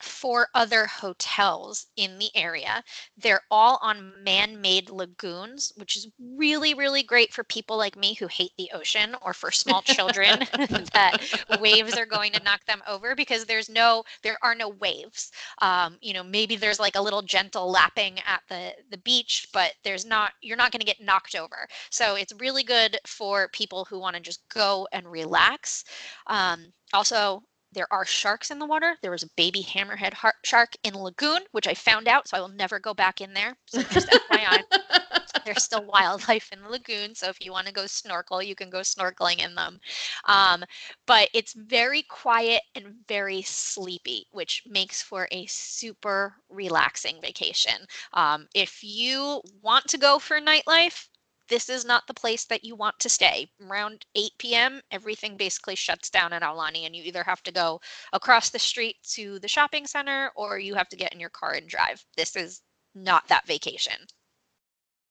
[0.00, 2.82] four other hotels in the area.
[3.16, 8.14] They're all on man made lagoons, which is really, really great for people like me
[8.14, 10.38] who hate the ocean or for small children
[10.92, 11.18] that
[11.60, 15.30] waves are going to knock them over because there's no, there are no waves.
[15.62, 19.74] Um, you know, maybe there's like a little gentle lapping at the, the beach, but
[19.84, 21.66] there's not, you're not going to get knocked over.
[21.90, 25.84] So it's really good for people who want to just go and relax.
[26.26, 27.42] Um, also,
[27.76, 28.96] there are sharks in the water.
[29.02, 32.40] There was a baby hammerhead har- shark in lagoon, which I found out, so I
[32.40, 33.54] will never go back in there.
[33.66, 34.62] So just FYI,
[35.44, 37.14] there's still wildlife in the lagoon.
[37.14, 39.78] So if you want to go snorkel, you can go snorkeling in them.
[40.24, 40.64] Um,
[41.06, 47.86] but it's very quiet and very sleepy, which makes for a super relaxing vacation.
[48.14, 51.08] Um, if you want to go for nightlife,
[51.48, 53.48] this is not the place that you want to stay.
[53.64, 57.80] Around 8 p.m., everything basically shuts down at Aulani, and you either have to go
[58.12, 61.52] across the street to the shopping center or you have to get in your car
[61.52, 62.04] and drive.
[62.16, 62.62] This is
[62.94, 64.06] not that vacation.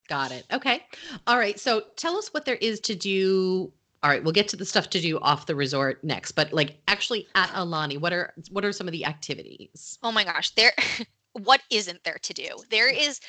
[0.07, 0.45] Got it.
[0.51, 0.83] Okay.
[1.25, 1.59] All right.
[1.59, 3.71] So, tell us what there is to do.
[4.03, 6.77] All right, we'll get to the stuff to do off the resort next, but like
[6.87, 9.97] actually at Aulani, what are what are some of the activities?
[10.03, 10.73] Oh my gosh, there
[11.33, 12.49] what isn't there to do?
[12.69, 13.19] There is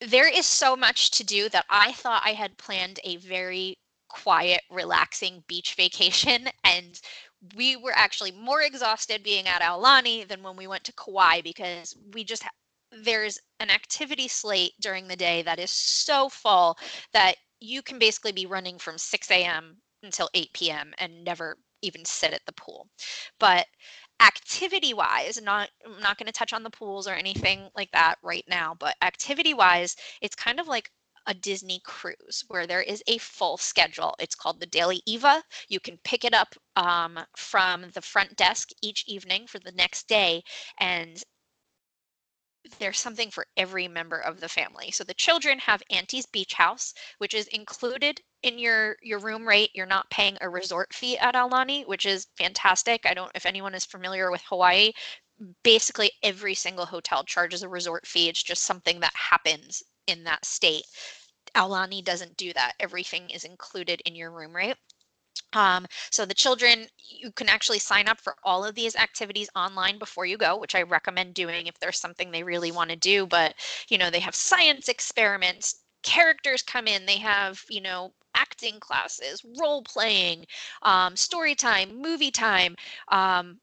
[0.00, 4.62] there is so much to do that I thought I had planned a very quiet,
[4.70, 6.48] relaxing beach vacation.
[6.64, 7.00] And
[7.54, 11.96] we were actually more exhausted being at Aulani than when we went to Kauai because
[12.12, 12.44] we just,
[12.92, 16.76] there's an activity slate during the day that is so full
[17.12, 19.76] that you can basically be running from 6 a.m.
[20.02, 20.92] until 8 p.m.
[20.98, 22.88] and never even sit at the pool.
[23.38, 23.66] But
[24.20, 28.16] activity wise not i'm not going to touch on the pools or anything like that
[28.22, 30.90] right now but activity wise it's kind of like
[31.26, 34.14] a Disney cruise where there is a full schedule.
[34.18, 35.42] It's called the Daily Iwa.
[35.68, 40.08] You can pick it up um, from the front desk each evening for the next
[40.08, 40.42] day,
[40.78, 41.22] and
[42.78, 44.90] there's something for every member of the family.
[44.90, 49.70] So the children have Auntie's Beach House, which is included in your your room rate.
[49.74, 53.06] You're not paying a resort fee at Aulani, which is fantastic.
[53.06, 54.92] I don't if anyone is familiar with Hawaii,
[55.62, 58.28] basically every single hotel charges a resort fee.
[58.28, 60.84] It's just something that happens in that state.
[61.54, 62.74] Aulani doesn't do that.
[62.80, 64.76] Everything is included in your room rate.
[65.52, 69.98] Um, so the children, you can actually sign up for all of these activities online
[69.98, 73.26] before you go, which I recommend doing if there's something they really want to do.
[73.26, 73.54] But,
[73.88, 79.44] you know, they have science experiments, characters come in, they have, you know, acting classes,
[79.60, 80.46] role playing,
[80.82, 82.76] um, story time, movie time.
[83.08, 83.58] Um,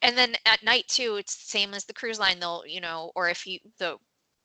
[0.00, 2.38] and then at night too, it's the same as the cruise line.
[2.38, 3.96] They'll, you know, or if you, the,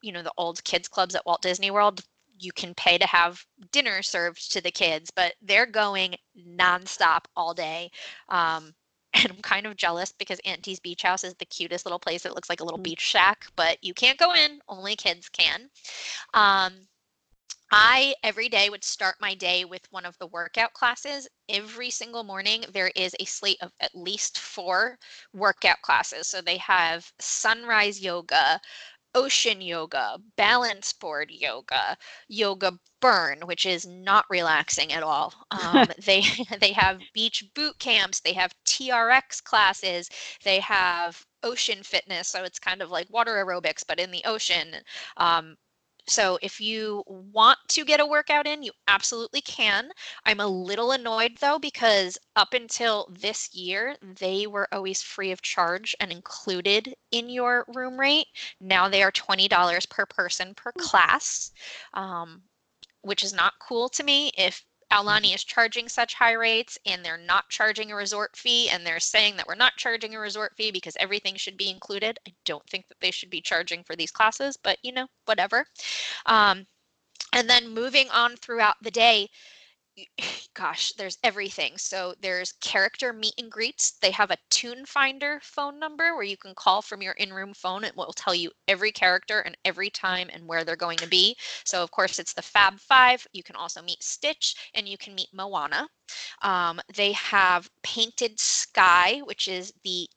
[0.02, 2.02] you know, the old kids clubs at Walt Disney World,
[2.40, 6.16] you can pay to have dinner served to the kids, but they're going
[6.58, 7.90] nonstop all day.
[8.30, 8.74] Um,
[9.14, 12.26] and I'm kind of jealous because Auntie's Beach House is the cutest little place.
[12.26, 12.84] It looks like a little mm.
[12.84, 14.60] beach shack, but you can't go in.
[14.68, 15.70] Only kids can.
[16.34, 16.74] Um,
[17.72, 21.28] I every day would start my day with one of the workout classes.
[21.50, 24.98] Every single morning, there is a slate of at least four
[25.34, 26.28] workout classes.
[26.28, 28.62] So they have sunrise yoga,
[29.18, 35.34] ocean yoga, balance board yoga, yoga burn, which is not relaxing at all.
[35.50, 36.22] Um, they
[36.62, 40.10] they have beach boot camps, they have TRX classes,
[40.44, 44.76] they have ocean fitness, so it's kind of like water aerobics but in the ocean.
[45.18, 45.58] Um,
[46.08, 49.90] so if you want to get a workout in, you absolutely can.
[50.26, 55.42] I'm a little annoyed though because up until this year, they were always free of
[55.42, 58.28] charge and included in your room rate.
[58.62, 60.82] Now they are $20 per person per hmm.
[60.82, 61.52] class,
[61.94, 62.42] um,
[63.02, 64.32] which is not cool to me.
[64.38, 68.86] If Aulani is charging such high rates and they're not charging a resort fee and
[68.86, 72.20] they're saying that we're not charging a resort fee because everything should be included.
[72.28, 75.66] I don't think that they should be charging for these classes, but you know, whatever.
[76.26, 76.66] Um,
[77.34, 79.30] and then moving on throughout the day,
[80.54, 81.78] gosh, there's everything.
[81.78, 83.92] So there's character meet and greets.
[84.02, 87.84] They have a Tune Finder phone number where you can call from your in-room phone.
[87.84, 91.08] And it will tell you every character and every time and where they're going to
[91.08, 91.36] be.
[91.64, 93.26] So of course it's the Fab Five.
[93.34, 95.88] You can also meet Stitch and you can meet Moana.
[96.42, 100.08] Um, they have Painted Sky, which is the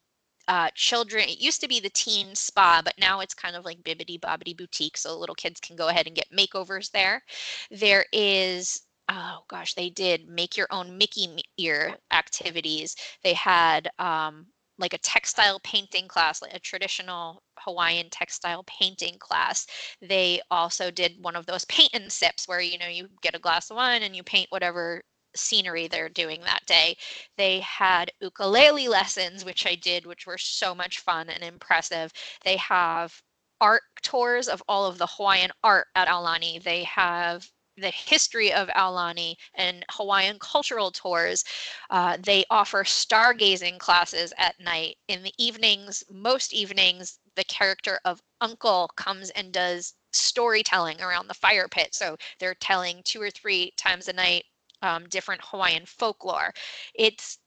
[0.47, 1.29] uh, children.
[1.29, 4.57] It used to be the teen spa, but now it's kind of like Bibbidi Bobbidi
[4.57, 7.23] Boutique, so little kids can go ahead and get makeovers there.
[7.69, 12.95] There is oh gosh, they did make your own Mickey ear activities.
[13.23, 14.47] They had um,
[14.79, 19.67] like a textile painting class, like a traditional Hawaiian textile painting class.
[20.01, 23.39] They also did one of those paint and sips where you know you get a
[23.39, 25.01] glass of wine and you paint whatever
[25.35, 26.97] scenery they're doing that day.
[27.37, 32.11] They had ukulele lessons, which I did, which were so much fun and impressive.
[32.43, 33.13] They have
[33.59, 36.61] art tours of all of the Hawaiian art at Aulani.
[36.63, 37.47] They have
[37.81, 41.43] the history of Aulani and Hawaiian cultural tours.
[41.89, 44.97] Uh, they offer stargazing classes at night.
[45.07, 51.33] In the evenings, most evenings, the character of Uncle comes and does storytelling around the
[51.33, 51.93] fire pit.
[51.93, 54.45] So they're telling two or three times a night
[54.81, 56.53] um, different Hawaiian folklore.
[56.95, 57.37] It's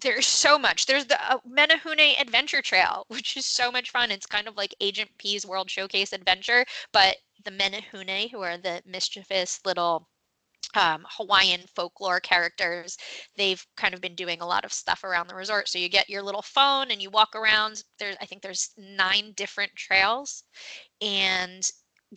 [0.00, 0.86] there's so much.
[0.86, 4.10] There's the uh, Menehune Adventure Trail, which is so much fun.
[4.10, 8.82] It's kind of like Agent P's World Showcase Adventure, but the Menehune, who are the
[8.86, 10.08] mischievous little
[10.74, 12.96] um, Hawaiian folklore characters.
[13.36, 15.68] They've kind of been doing a lot of stuff around the resort.
[15.68, 17.82] So you get your little phone and you walk around.
[17.98, 20.44] There's, I think there's nine different trails,
[21.00, 21.68] and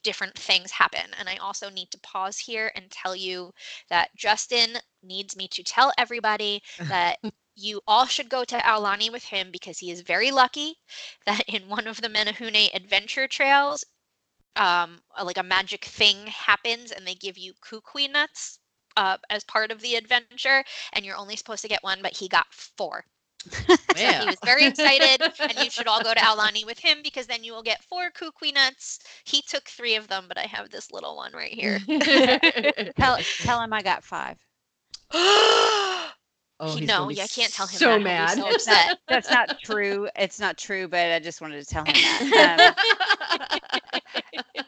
[0.01, 1.11] different things happen.
[1.19, 3.51] And I also need to pause here and tell you
[3.89, 7.19] that Justin needs me to tell everybody that
[7.55, 10.75] you all should go to Aulani with him because he is very lucky
[11.27, 13.83] that in one of the Menehune adventure trails,
[14.55, 18.59] um, like a magic thing happens and they give you kukui nuts
[18.97, 20.63] uh, as part of the adventure,
[20.93, 23.03] and you're only supposed to get one, but he got four.
[23.49, 27.25] so he was very excited, and you should all go to Aulani with him because
[27.25, 28.99] then you will get four kukui nuts.
[29.25, 31.79] He took three of them, but I have this little one right here.
[32.97, 34.37] tell, tell him I got five.
[36.65, 37.77] Oh, he, no, yeah, I can't tell him.
[37.77, 38.03] So that.
[38.03, 38.37] mad.
[38.37, 38.97] So upset.
[39.09, 40.07] That's not true.
[40.15, 42.75] It's not true, but I just wanted to tell him that.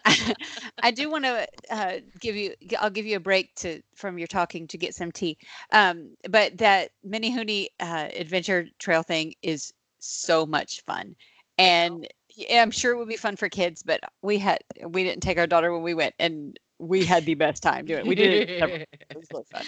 [0.05, 0.31] Um,
[0.83, 2.53] I do want to uh, give you.
[2.79, 5.37] I'll give you a break to from your talking to get some tea.
[5.71, 11.15] Um, but that Menehune uh, adventure trail thing is so much fun,
[11.57, 12.05] and
[12.35, 13.83] yeah, I'm sure it would be fun for kids.
[13.83, 17.35] But we had we didn't take our daughter when we went, and we had the
[17.35, 18.07] best time doing it.
[18.07, 18.49] We did it.
[18.49, 19.65] It was so fun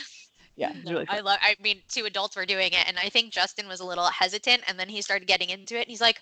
[0.58, 1.38] yeah, really I love.
[1.41, 4.63] I mean, two adults were doing it, and I think Justin was a little hesitant,
[4.67, 6.20] and then he started getting into it, and he's like,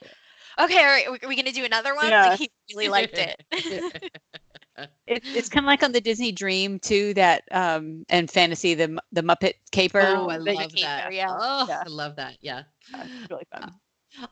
[0.59, 2.27] "Okay, all right, are we gonna do another one?" Yeah.
[2.27, 3.41] Like, he really liked it.
[5.07, 8.99] it it's kind of like on the Disney Dream too, that um and fantasy the
[9.13, 10.01] the Muppet Caper.
[10.01, 11.13] Oh, I love that.
[11.13, 11.37] yeah.
[11.39, 11.83] Oh, yeah.
[11.85, 12.37] I love that.
[12.41, 13.71] Yeah, it's really fun.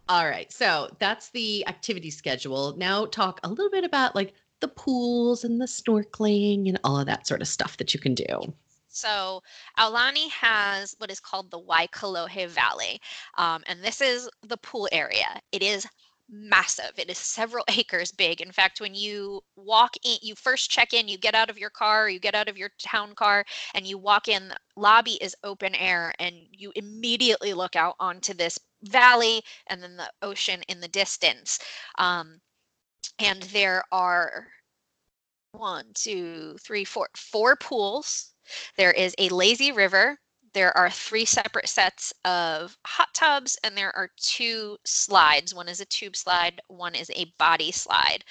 [0.10, 0.52] All right.
[0.52, 2.76] So that's the activity schedule.
[2.78, 7.06] Now talk a little bit about like the pools and the snorkeling and all of
[7.06, 8.54] that sort of stuff that you can do.
[8.94, 9.42] So
[9.78, 13.00] Aulani has what is called the Waikolohe Valley,
[13.38, 15.42] um, and this is the pool area.
[15.52, 15.88] It is
[16.30, 16.92] massive.
[16.98, 18.42] It is several acres big.
[18.42, 21.70] In fact, when you walk in, you first check in, you get out of your
[21.70, 24.50] car, you get out of your town car, and you walk in.
[24.50, 29.98] The lobby is open air, and you immediately look out onto this valley and then
[29.98, 31.60] the ocean in the distance.
[31.98, 32.42] Um,
[33.20, 34.48] and there are
[35.54, 38.34] one, two, three, four, four pools
[38.78, 40.20] there is a lazy river.
[40.54, 45.54] There are three separate sets of hot tubs, and there are two slides.
[45.54, 48.24] One is a tube slide, one is a body slide.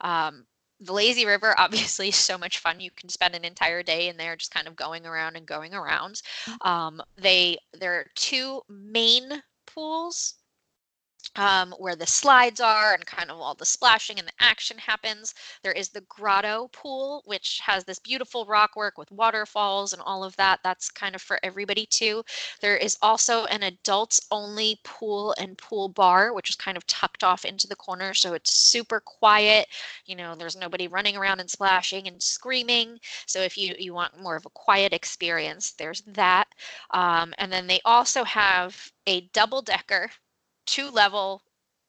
[0.00, 0.46] Um,
[0.80, 4.16] the lazy river obviously is so much fun you can spend an entire day in
[4.16, 6.66] there just kind of going around and going around mm.
[6.66, 10.34] um, they there are two main pools
[11.36, 15.34] um, where the slides are and kind of all the splashing and the action happens.
[15.62, 20.24] There is the grotto pool, which has this beautiful rock work with waterfalls and all
[20.24, 20.60] of that.
[20.64, 22.24] That's kind of for everybody too.
[22.60, 27.22] There is also an adults only pool and pool bar, which is kind of tucked
[27.24, 28.14] off into the corner.
[28.14, 29.68] So it's super quiet.
[30.06, 32.98] You know, there's nobody running around and splashing and screaming.
[33.26, 36.48] So if you, you want more of a quiet experience, there's that.
[36.90, 40.10] Um, and then they also have a double decker
[40.68, 41.42] two level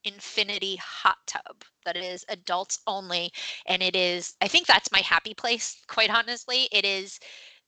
[0.05, 3.29] infinity hot tub that is adults only
[3.67, 6.69] and it is i think that's my happy place quite honestly.
[6.71, 7.19] It is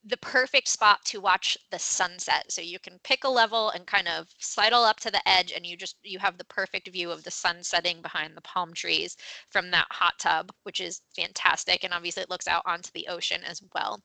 [0.04, 2.52] the perfect spot to watch the sunset.
[2.52, 5.65] So you can pick a level and kind of sidle up to the edge and
[5.65, 9.15] you just you have the perfect view of the sun setting behind the palm trees
[9.50, 13.41] from that hot tub which is fantastic and obviously it looks out onto the ocean
[13.43, 14.02] as well.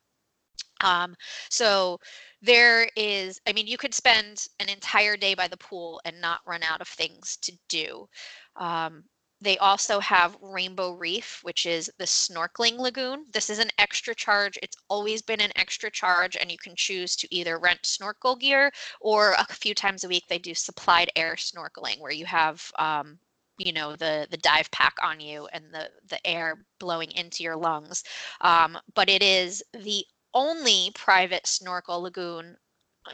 [0.82, 1.14] Um,
[1.48, 1.98] so
[2.46, 6.40] there is, I mean, you could spend an entire day by the pool and not
[6.46, 8.08] run out of things to do.
[8.56, 9.04] Um,
[9.40, 13.26] they also have Rainbow Reef, which is the snorkeling lagoon.
[13.32, 14.58] This is an extra charge.
[14.62, 18.72] It's always been an extra charge, and you can choose to either rent snorkel gear
[19.00, 23.18] or a few times a week they do supplied air snorkeling, where you have um,
[23.58, 27.56] you know the the dive pack on you and the the air blowing into your
[27.56, 28.04] lungs
[28.42, 30.04] um, but it is the
[30.36, 32.58] only private snorkel lagoon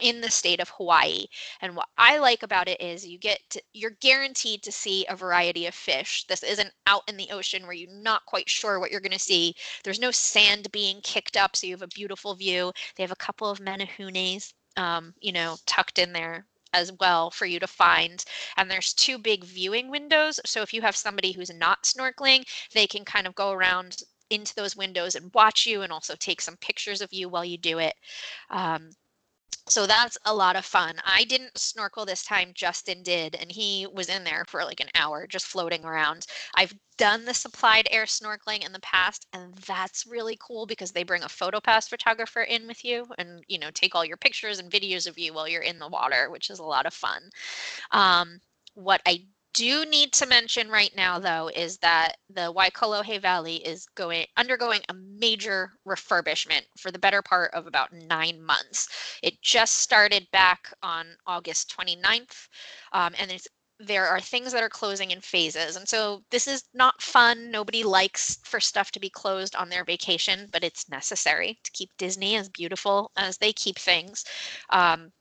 [0.00, 1.26] in the state of Hawaii.
[1.60, 5.14] And what I like about it is you get to, you're guaranteed to see a
[5.14, 6.24] variety of fish.
[6.26, 9.18] This isn't out in the ocean where you're not quite sure what you're going to
[9.20, 9.54] see.
[9.84, 12.72] There's no sand being kicked up, so you have a beautiful view.
[12.96, 17.46] They have a couple of Menehunes, um, you know, tucked in there as well for
[17.46, 18.24] you to find.
[18.56, 20.40] And there's two big viewing windows.
[20.44, 23.98] So if you have somebody who's not snorkeling, they can kind of go around
[24.32, 27.58] into those windows and watch you and also take some pictures of you while you
[27.58, 27.94] do it.
[28.50, 28.90] Um,
[29.68, 30.96] so that's a lot of fun.
[31.06, 34.88] I didn't snorkel this time, Justin did, and he was in there for like an
[34.96, 36.26] hour just floating around.
[36.56, 41.04] I've done the supplied air snorkeling in the past, and that's really cool because they
[41.04, 44.70] bring a PhotoPass photographer in with you and, you know, take all your pictures and
[44.70, 47.22] videos of you while you're in the water, which is a lot of fun.
[47.92, 48.40] Um,
[48.74, 53.86] what I do need to mention right now though is that the Waikolohe Valley is
[53.94, 59.18] going undergoing a major refurbishment for the better part of about nine months.
[59.22, 62.48] It just started back on August 29th,
[62.92, 63.30] um, and
[63.78, 65.76] there are things that are closing in phases.
[65.76, 67.50] And so this is not fun.
[67.50, 71.90] Nobody likes for stuff to be closed on their vacation, but it's necessary to keep
[71.98, 74.24] Disney as beautiful as they keep things.
[74.70, 75.12] Um,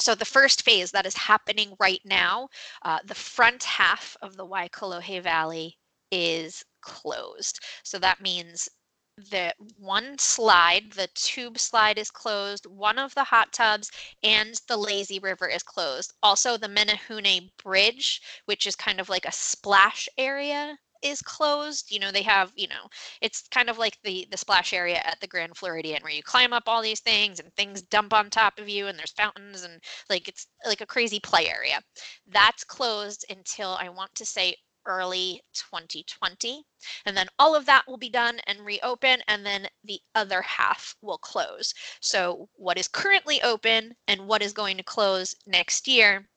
[0.00, 2.48] so the first phase that is happening right now,
[2.82, 5.78] uh, the front half of the Waikolohe Valley
[6.10, 7.60] is closed.
[7.82, 8.68] So that means
[9.16, 13.90] the one slide, the tube slide is closed, one of the hot tubs
[14.22, 16.12] and the lazy river is closed.
[16.22, 21.92] Also the Menehune Bridge, which is kind of like a splash area is closed.
[21.92, 22.88] You know, they have, you know,
[23.20, 26.52] it's kind of like the the splash area at the Grand Floridian where you climb
[26.52, 29.80] up all these things and things dump on top of you and there's fountains and
[30.10, 31.80] like it's like a crazy play area.
[32.26, 36.62] That's closed until I want to say early 2020
[37.06, 40.94] and then all of that will be done and reopen and then the other half
[41.00, 46.28] will close so what is currently open and what is going to close next year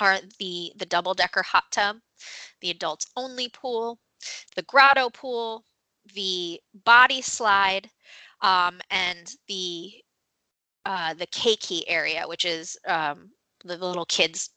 [0.00, 1.98] are the the double decker hot tub
[2.60, 3.98] the adults only pool,
[4.56, 5.64] the grotto pool,
[6.14, 7.90] the body slide,
[8.40, 9.92] um, and the
[10.86, 13.30] uh, the keiki area, which is um,
[13.64, 14.50] the little kids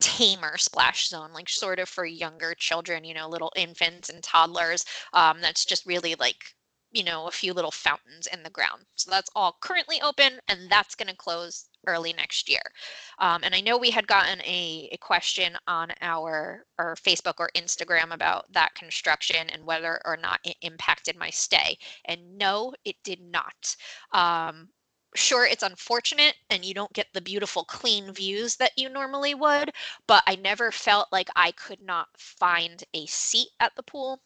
[0.00, 4.84] tamer splash zone, like sort of for younger children, you know, little infants and toddlers.
[5.12, 6.54] Um, that's just really like
[6.94, 8.84] you know, a few little fountains in the ground.
[8.94, 12.62] So that's all currently open and that's going to close early next year.
[13.18, 17.50] Um, and I know we had gotten a, a question on our, our Facebook or
[17.56, 21.76] Instagram about that construction and whether or not it impacted my stay.
[22.06, 23.76] And no, it did not.
[24.12, 24.68] Um,
[25.16, 29.70] sure it's unfortunate and you don't get the beautiful clean views that you normally would
[30.08, 34.20] but i never felt like i could not find a seat at the pool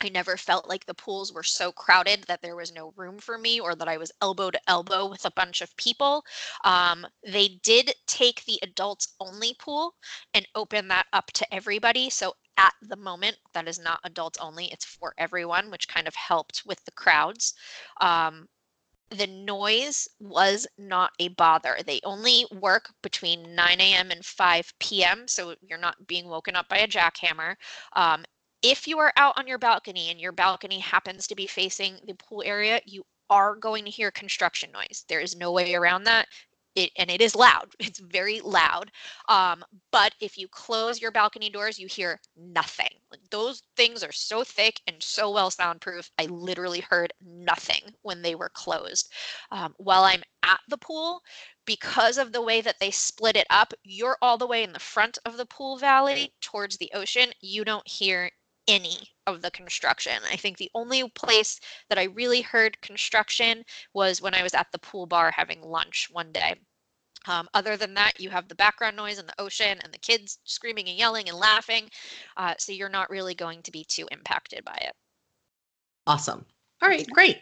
[0.00, 3.38] I never felt like the pools were so crowded that there was no room for
[3.38, 6.24] me or that I was elbow to elbow with a bunch of people.
[6.64, 9.94] Um, they did take the adults only pool
[10.34, 12.10] and open that up to everybody.
[12.10, 16.14] So at the moment, that is not adults only, it's for everyone, which kind of
[16.14, 17.54] helped with the crowds.
[18.00, 18.48] Um,
[19.10, 21.76] the noise was not a bother.
[21.86, 24.10] They only work between 9 a.m.
[24.10, 27.54] and 5 p.m., so you're not being woken up by a jackhammer.
[27.94, 28.24] Um,
[28.64, 32.14] if you are out on your balcony and your balcony happens to be facing the
[32.14, 35.04] pool area, you are going to hear construction noise.
[35.06, 36.28] There is no way around that.
[36.74, 37.68] It, and it is loud.
[37.78, 38.90] It's very loud.
[39.28, 39.62] Um,
[39.92, 42.88] but if you close your balcony doors, you hear nothing.
[43.10, 46.10] Like those things are so thick and so well soundproof.
[46.18, 49.12] I literally heard nothing when they were closed.
[49.50, 51.20] Um, while I'm at the pool,
[51.66, 54.78] because of the way that they split it up, you're all the way in the
[54.78, 57.30] front of the pool valley towards the ocean.
[57.42, 58.30] You don't hear
[58.68, 60.14] any of the construction.
[60.30, 64.70] I think the only place that I really heard construction was when I was at
[64.72, 66.54] the pool bar having lunch one day.
[67.26, 70.38] Um, other than that, you have the background noise and the ocean and the kids
[70.44, 71.90] screaming and yelling and laughing.
[72.36, 74.92] Uh, so you're not really going to be too impacted by it.
[76.06, 76.44] Awesome.
[76.82, 77.40] All right, great.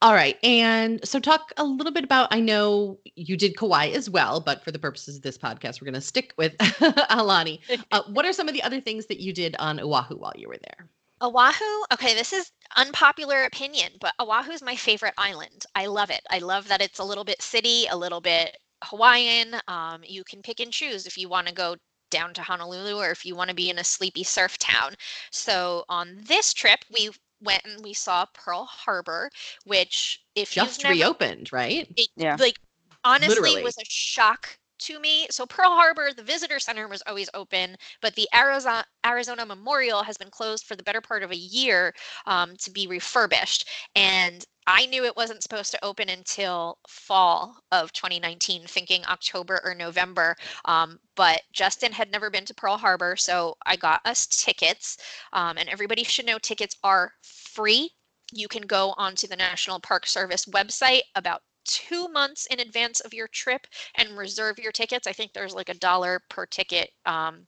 [0.00, 0.38] All right.
[0.44, 4.62] And so talk a little bit about I know you did Kauai as well, but
[4.62, 7.60] for the purposes of this podcast, we're going to stick with Aulani.
[7.90, 10.48] Uh, what are some of the other things that you did on Oahu while you
[10.48, 10.88] were there?
[11.22, 15.64] Oahu, okay, this is unpopular opinion, but Oahu is my favorite island.
[15.74, 16.20] I love it.
[16.30, 19.56] I love that it's a little bit city, a little bit Hawaiian.
[19.68, 21.76] Um, you can pick and choose if you want to go
[22.10, 24.94] down to Honolulu or if you want to be in a sleepy surf town.
[25.30, 27.10] So on this trip, we
[27.42, 29.30] went and we saw Pearl Harbor,
[29.64, 31.88] which if just never, reopened, right?
[31.96, 32.36] It, yeah.
[32.38, 32.58] Like
[33.04, 33.62] honestly Literally.
[33.62, 35.26] was a shock to me.
[35.30, 40.16] So Pearl Harbor, the visitor center was always open, but the Arizona Arizona Memorial has
[40.16, 41.94] been closed for the better part of a year
[42.26, 43.68] um, to be refurbished.
[43.96, 49.74] And I knew it wasn't supposed to open until fall of 2019, thinking October or
[49.74, 50.36] November.
[50.66, 54.98] Um, but Justin had never been to Pearl Harbor, so I got us tickets.
[55.32, 57.92] Um, and everybody should know tickets are free.
[58.30, 63.14] You can go onto the National Park Service website about two months in advance of
[63.14, 65.06] your trip and reserve your tickets.
[65.06, 67.46] I think there's like a dollar per ticket um,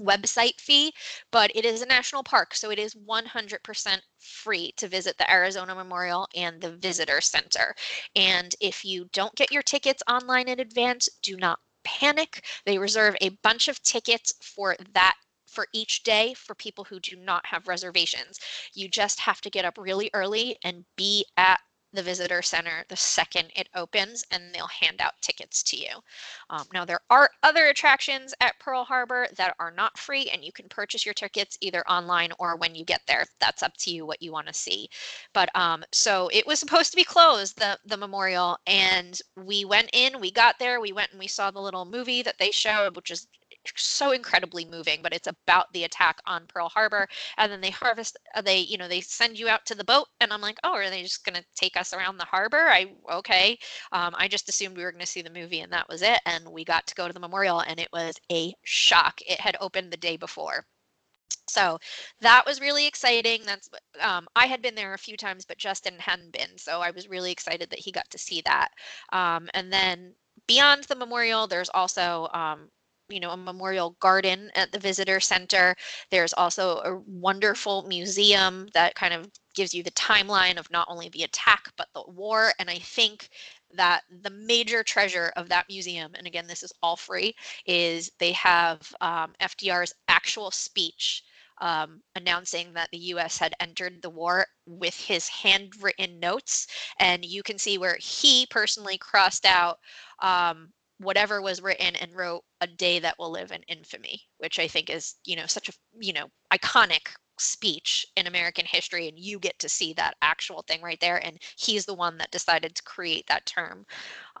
[0.00, 0.92] website fee,
[1.30, 5.74] but it is a national park, so it is 100% free to visit the Arizona
[5.74, 7.74] Memorial and the Visitor Center.
[8.16, 12.44] And if you don't get your tickets online in advance, do not panic.
[12.66, 15.14] They reserve a bunch of tickets for that
[15.46, 18.38] for each day for people who do not have reservations.
[18.72, 21.60] You just have to get up really early and be at
[21.92, 25.88] the visitor center the second it opens and they'll hand out tickets to you.
[26.50, 30.52] Um, now there are other attractions at Pearl Harbor that are not free and you
[30.52, 33.24] can purchase your tickets either online or when you get there.
[33.40, 34.88] That's up to you what you want to see.
[35.32, 39.90] But um, so it was supposed to be closed, the, the memorial, and we went
[39.92, 42.96] in, we got there, we went and we saw the little movie that they showed,
[42.96, 43.26] which is
[43.76, 47.06] so incredibly moving but it's about the attack on pearl harbor
[47.38, 50.06] and then they harvest uh, they you know they send you out to the boat
[50.20, 52.68] and i'm like oh are they just going to take us around the harbor?
[52.68, 53.58] I okay.
[53.92, 56.20] Um, i just assumed we were going to see the movie and that was it
[56.26, 59.20] and we got to go to the memorial and it was a shock.
[59.26, 60.64] It had opened the day before.
[61.48, 61.78] So
[62.20, 63.42] that was really exciting.
[63.44, 63.68] That's
[64.00, 67.08] um, i had been there a few times but justin hadn't been so i was
[67.08, 68.68] really excited that he got to see that.
[69.12, 70.14] Um, and then
[70.46, 72.68] beyond the memorial there's also um,
[73.10, 75.74] you know a memorial garden at the visitor center
[76.10, 81.08] there's also a wonderful museum that kind of gives you the timeline of not only
[81.10, 83.28] the attack but the war and i think
[83.72, 87.34] that the major treasure of that museum and again this is all free
[87.66, 91.24] is they have um, fdr's actual speech
[91.60, 96.66] um, announcing that the US had entered the war with his handwritten notes.
[96.98, 99.78] And you can see where he personally crossed out
[100.20, 104.68] um, whatever was written and wrote a day that will live in infamy which i
[104.68, 109.38] think is you know such a you know iconic speech in american history and you
[109.38, 112.82] get to see that actual thing right there and he's the one that decided to
[112.82, 113.84] create that term.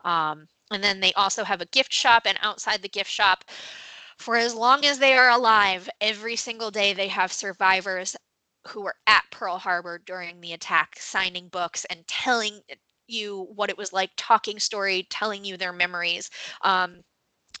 [0.04, 3.44] Um, and then they also have a gift shop and outside the gift shop
[4.18, 8.16] for as long as they are alive every single day they have survivors
[8.68, 12.60] who were at Pearl Harbor during the attack signing books and telling
[13.10, 16.30] you what it was like talking story telling you their memories
[16.62, 17.00] um,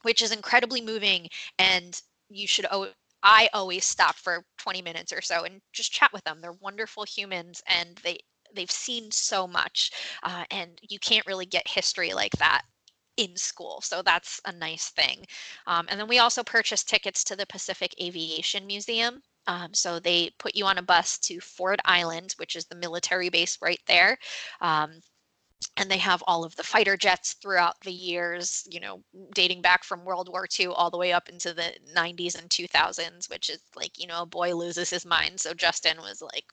[0.02, 1.28] which is incredibly moving
[1.58, 2.88] and you should o-
[3.22, 6.40] i always stop for 20 minutes or so and just chat with them.
[6.40, 8.18] They're wonderful humans and they
[8.54, 9.92] they've seen so much
[10.24, 12.62] uh, and you can't really get history like that
[13.16, 15.24] in school so that's a nice thing.
[15.66, 20.30] Um, and then we also purchased tickets to the pacific aviation museum um, so they
[20.38, 24.18] put you on a bus to ford island which is the military base right there
[24.60, 24.92] um,
[25.76, 29.02] and they have all of the fighter jets throughout the years, you know,
[29.34, 33.30] dating back from World War II all the way up into the 90s and 2000s,
[33.30, 35.40] which is like, you know, a boy loses his mind.
[35.40, 36.44] So Justin was like,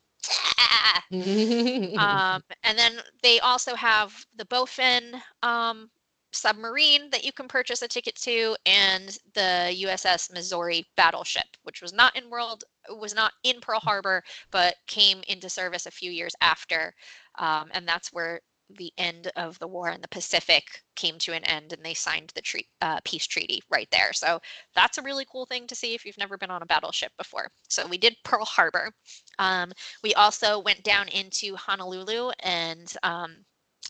[0.60, 1.03] ah.
[2.36, 5.89] um, and then they also have the Bowfin um,
[6.32, 11.93] submarine that you can purchase a ticket to, and the USS Missouri battleship, which was
[11.93, 16.34] not in World was not in Pearl Harbor, but came into service a few years
[16.41, 16.93] after,
[17.39, 18.39] um, and that's where
[18.70, 22.32] the end of the war in the Pacific came to an end and they signed
[22.36, 24.11] the tre- uh, peace treaty right there.
[24.13, 24.39] So
[24.76, 27.49] that's a really cool thing to see if you've never been on a battleship before.
[27.70, 28.91] So we did Pearl Harbor.
[29.39, 29.72] Um,
[30.03, 33.38] we also went down into Honolulu and um,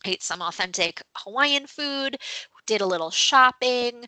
[0.06, 2.18] ate some authentic Hawaiian food.
[2.66, 4.06] Did a little shopping.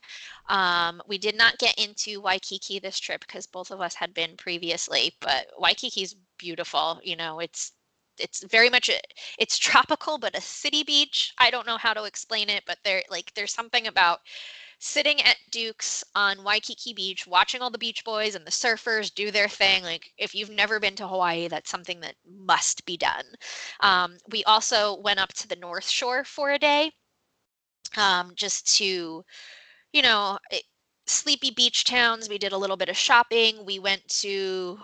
[0.49, 4.35] Um, we did not get into Waikiki this trip because both of us had been
[4.35, 6.99] previously, but Waikiki's beautiful.
[7.01, 7.71] You know, it's
[8.19, 8.99] it's very much a,
[9.37, 11.33] it's tropical but a city beach.
[11.37, 14.19] I don't know how to explain it but there like there's something about
[14.79, 19.31] sitting at duke's on waikiki beach watching all the beach boys and the surfers do
[19.31, 19.83] their thing.
[19.83, 23.25] Like if you've never been to hawaii that's something that must be done.
[23.81, 26.91] Um, we also went up to the north shore for a day
[27.97, 29.23] um, just to
[29.93, 30.63] you know it,
[31.07, 32.29] sleepy beach towns.
[32.29, 33.65] We did a little bit of shopping.
[33.65, 34.79] We went to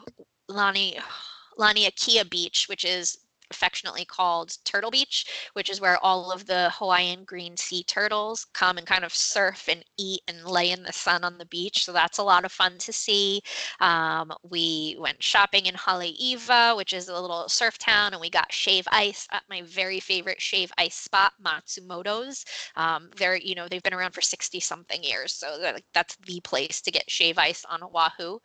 [0.49, 0.97] lani
[1.59, 3.17] laniakea beach which is
[3.51, 8.77] affectionately called Turtle Beach, which is where all of the Hawaiian green sea turtles come
[8.77, 11.85] and kind of surf and eat and lay in the sun on the beach.
[11.85, 13.41] So that's a lot of fun to see.
[13.79, 18.51] Um, we went shopping in Haleiwa, which is a little surf town, and we got
[18.51, 22.45] shave ice at my very favorite shave ice spot, Matsumoto's.
[22.75, 25.33] Um, they're, you know, they've been around for 60 something years.
[25.33, 28.39] So that's the place to get shave ice on Oahu.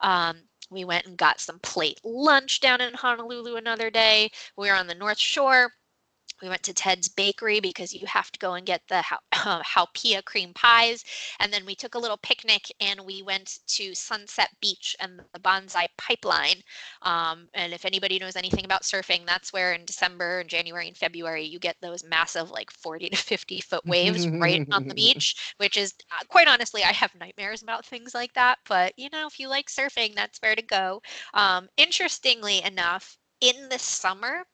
[0.00, 4.30] Um, we went and got some plate lunch down in Honolulu another day.
[4.56, 5.72] We were on the North Shore.
[6.40, 9.02] We went to Ted's Bakery because you have to go and get the
[9.44, 11.04] uh, Haupia cream pies.
[11.40, 15.40] And then we took a little picnic and we went to Sunset Beach and the
[15.40, 16.62] Banzai Pipeline.
[17.02, 20.96] Um, and if anybody knows anything about surfing, that's where in December and January and
[20.96, 25.54] February you get those massive, like 40 to 50 foot waves right on the beach,
[25.58, 28.58] which is uh, quite honestly, I have nightmares about things like that.
[28.68, 31.02] But you know, if you like surfing, that's where to go.
[31.34, 34.44] Um, interestingly enough, in the summer,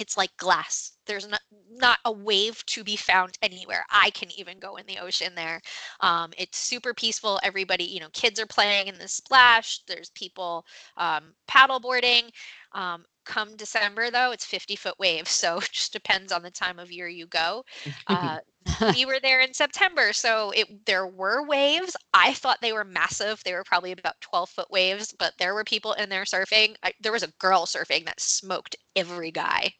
[0.00, 0.92] it's like glass.
[1.06, 1.40] There's not,
[1.70, 3.84] not a wave to be found anywhere.
[3.90, 5.60] I can even go in the ocean there.
[6.00, 7.40] Um, it's super peaceful.
[7.42, 9.80] Everybody, you know, kids are playing in the splash.
[9.86, 10.64] There's people
[10.96, 12.30] um, paddle boarding.
[12.72, 15.30] Um, come December, though, it's 50 foot waves.
[15.42, 17.64] So it just depends on the time of year you go.
[18.06, 18.38] Uh,
[18.94, 21.96] we were there in September, so it there were waves.
[22.14, 23.42] I thought they were massive.
[23.42, 26.76] They were probably about 12 foot waves, but there were people in there surfing.
[26.84, 29.74] I, there was a girl surfing that smoked every guy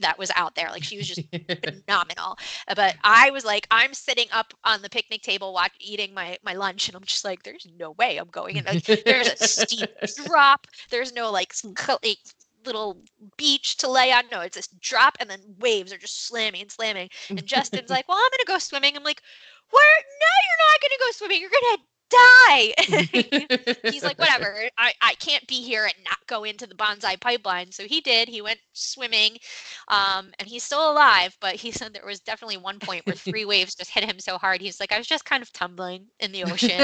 [0.00, 0.68] that was out there.
[0.70, 1.22] Like she was just
[1.86, 2.38] phenomenal.
[2.74, 6.54] But I was like, I'm sitting up on the picnic table, watch, eating my my
[6.54, 8.64] lunch, and I'm just like, there's no way I'm going in.
[8.64, 9.90] Like, there's a steep
[10.26, 10.66] drop.
[10.90, 12.18] There's no like, like
[12.64, 12.98] little
[13.36, 14.24] beach to lay on.
[14.30, 17.08] No, it's this drop, and then waves are just slamming and slamming.
[17.28, 18.96] And Justin's like, well, I'm gonna go swimming.
[18.96, 19.22] I'm like,
[19.70, 19.96] where?
[19.96, 21.40] No, you're not gonna go swimming.
[21.40, 22.72] You're gonna die.
[23.90, 24.56] He's like, whatever.
[24.76, 27.72] I, I can't be here and not go into the Banzai pipeline.
[27.72, 28.28] So he did.
[28.28, 29.38] He went swimming
[29.88, 31.36] um, and he's still alive.
[31.40, 34.38] But he said there was definitely one point where three waves just hit him so
[34.38, 34.60] hard.
[34.60, 36.78] He's like, I was just kind of tumbling in the ocean.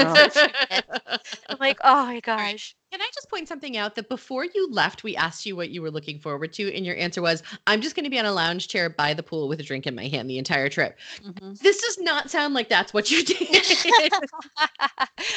[1.49, 2.75] I'm like, oh my gosh.
[2.91, 5.81] Can I just point something out that before you left, we asked you what you
[5.81, 8.31] were looking forward to, and your answer was, I'm just going to be on a
[8.31, 10.97] lounge chair by the pool with a drink in my hand the entire trip.
[11.21, 11.53] Mm-hmm.
[11.61, 13.37] This does not sound like that's what you did.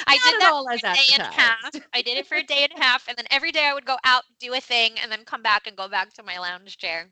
[0.07, 1.74] I did that for a day and a half.
[1.93, 3.87] I did it for a day and a half, and then every day I would
[3.87, 6.79] go out, do a thing, and then come back and go back to my lounge
[6.79, 7.09] chair.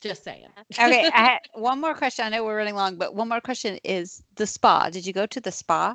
[0.00, 0.46] Just saying.
[0.72, 2.24] okay, I had one more question.
[2.24, 4.90] I know we're running long, but one more question is the spa.
[4.90, 5.94] Did you go to the spa?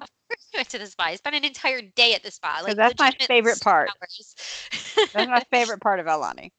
[0.54, 1.04] Went to the spa.
[1.06, 2.62] I spent an entire day at the spa.
[2.64, 3.90] Like that's my favorite part.
[5.14, 6.52] that's my favorite part of Aulani.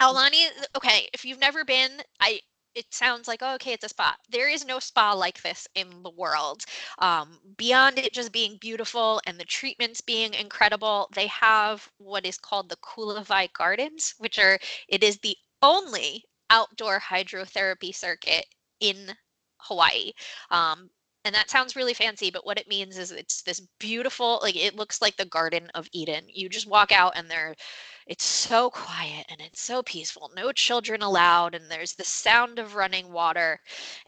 [0.00, 0.46] Aulani,
[0.76, 1.08] okay.
[1.12, 2.40] If you've never been, I
[2.76, 5.88] it sounds like oh, okay it's a spa there is no spa like this in
[6.02, 6.62] the world
[6.98, 12.36] um, beyond it just being beautiful and the treatments being incredible they have what is
[12.36, 14.58] called the Kula Wai gardens which are
[14.88, 18.44] it is the only outdoor hydrotherapy circuit
[18.80, 19.10] in
[19.58, 20.12] hawaii
[20.50, 20.90] um,
[21.26, 24.76] and that sounds really fancy but what it means is it's this beautiful like it
[24.76, 26.24] looks like the garden of eden.
[26.28, 27.54] You just walk out and there
[28.06, 32.76] it's so quiet and it's so peaceful no children allowed and there's the sound of
[32.76, 33.60] running water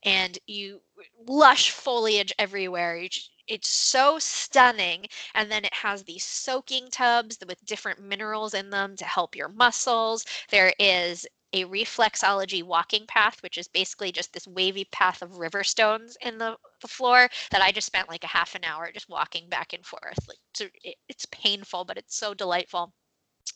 [0.04, 0.80] and you
[1.26, 2.96] lush foliage everywhere.
[2.96, 8.54] You just, it's so stunning and then it has these soaking tubs with different minerals
[8.54, 10.24] in them to help your muscles.
[10.50, 15.64] There is a reflexology walking path, which is basically just this wavy path of river
[15.64, 19.08] stones in the, the floor that I just spent like a half an hour just
[19.08, 20.18] walking back and forth.
[20.28, 22.92] Like it, it's painful, but it's so delightful.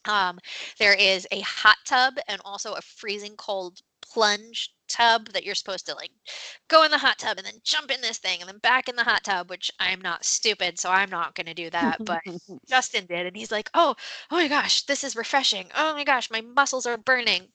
[0.06, 0.38] Um,
[0.78, 5.86] there is a hot tub and also a freezing cold plunge tub that you're supposed
[5.86, 6.10] to like
[6.68, 8.96] go in the hot tub and then jump in this thing and then back in
[8.96, 12.20] the hot tub which i'm not stupid so i'm not going to do that but
[12.68, 13.94] justin did and he's like oh
[14.30, 17.48] oh my gosh this is refreshing oh my gosh my muscles are burning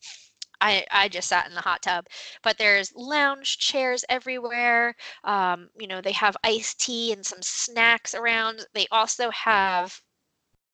[0.61, 2.07] I, I just sat in the hot tub,
[2.43, 4.95] but there's lounge chairs everywhere.
[5.23, 8.65] Um, you know, they have iced tea and some snacks around.
[8.73, 10.01] They also have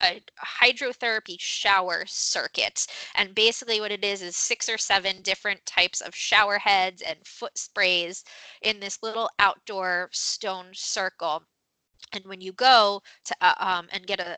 [0.01, 0.21] a
[0.61, 2.88] hydrotherapy shower circuit.
[3.15, 7.25] And basically, what it is is six or seven different types of shower heads and
[7.25, 8.23] foot sprays
[8.61, 11.43] in this little outdoor stone circle.
[12.11, 14.38] And when you go to uh, um, and get a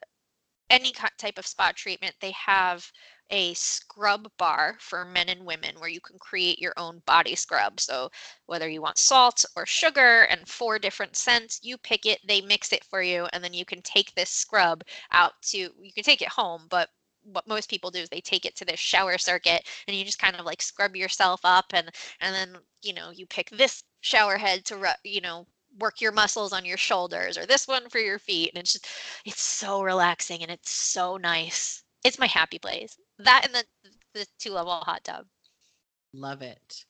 [0.70, 2.92] any type of spa treatment, they have
[3.30, 7.80] a scrub bar for men and women where you can create your own body scrub.
[7.80, 8.12] So
[8.46, 12.72] whether you want salt or sugar and four different scents, you pick it, they mix
[12.72, 16.22] it for you, and then you can take this scrub out to you can take
[16.22, 16.90] it home, but
[17.24, 20.20] what most people do is they take it to this shower circuit and you just
[20.20, 21.90] kind of like scrub yourself up and
[22.22, 25.48] and then you know you pick this shower head to you know
[25.80, 28.88] work your muscles on your shoulders or this one for your feet and it's just
[29.26, 33.64] it's so relaxing and it's so nice it's my happy place that and the
[34.14, 35.26] the two level hot tub.
[36.14, 36.86] Love it.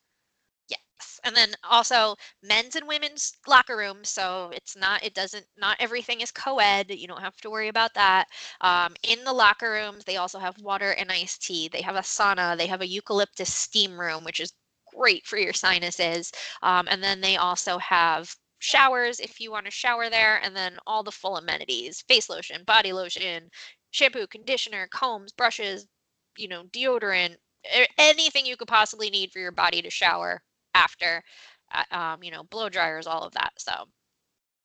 [0.67, 1.19] Yes.
[1.23, 4.09] And then also men's and women's locker rooms.
[4.09, 6.91] So it's not, it doesn't, not everything is co ed.
[6.91, 8.27] You don't have to worry about that.
[8.61, 11.67] Um, in the locker rooms, they also have water and iced tea.
[11.67, 12.57] They have a sauna.
[12.57, 14.53] They have a eucalyptus steam room, which is
[14.95, 16.31] great for your sinuses.
[16.61, 20.39] Um, and then they also have showers if you want to shower there.
[20.43, 23.49] And then all the full amenities face lotion, body lotion,
[23.91, 25.87] shampoo, conditioner, combs, brushes,
[26.37, 27.37] you know, deodorant,
[27.97, 30.41] anything you could possibly need for your body to shower
[30.73, 31.23] after,
[31.73, 33.53] uh, um, you know, blow dryers, all of that.
[33.57, 33.87] So,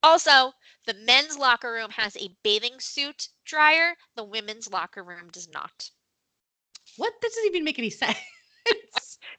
[0.03, 0.53] also,
[0.87, 3.95] the men's locker room has a bathing suit dryer.
[4.17, 5.91] The women's locker room does not.
[6.97, 7.13] What?
[7.21, 8.19] That doesn't even make any sense.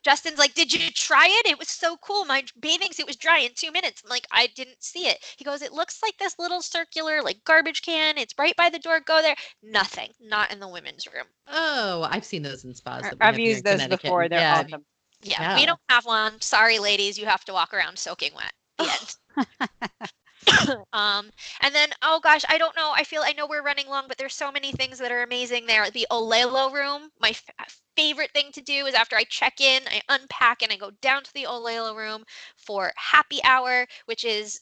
[0.04, 1.48] Justin's like, Did you try it?
[1.48, 2.26] It was so cool.
[2.26, 4.02] My bathing suit was dry in two minutes.
[4.04, 5.24] I'm like, I didn't see it.
[5.38, 8.18] He goes, It looks like this little circular, like garbage can.
[8.18, 9.00] It's right by the door.
[9.00, 9.36] Go there.
[9.62, 10.12] Nothing.
[10.20, 11.28] Not in the women's room.
[11.48, 13.04] Oh, I've seen those in spas.
[13.20, 14.28] I've used those before.
[14.28, 14.64] They're yeah.
[14.66, 14.86] awesome.
[15.24, 16.42] Yeah, yeah, we don't have one.
[16.42, 17.18] Sorry, ladies.
[17.18, 18.54] You have to walk around soaking wet.
[18.80, 19.70] The end.
[20.94, 21.30] um,
[21.62, 22.92] and then, oh gosh, I don't know.
[22.96, 25.66] I feel I know we're running long, but there's so many things that are amazing
[25.66, 25.90] there.
[25.92, 27.50] The Olelo room, my f-
[27.96, 31.24] favorite thing to do is after I check in, I unpack and I go down
[31.24, 32.24] to the Olelo room
[32.58, 34.62] for happy hour, which is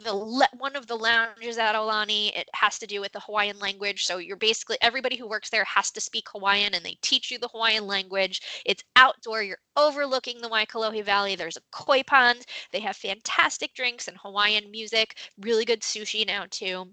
[0.00, 3.58] the le- one of the lounges at Aulani, it has to do with the Hawaiian
[3.58, 4.04] language.
[4.04, 7.38] So you're basically everybody who works there has to speak Hawaiian, and they teach you
[7.38, 8.40] the Hawaiian language.
[8.64, 9.42] It's outdoor.
[9.42, 11.36] You're overlooking the Waikolohe Valley.
[11.36, 12.46] There's a koi pond.
[12.72, 15.18] They have fantastic drinks and Hawaiian music.
[15.38, 16.86] Really good sushi now too,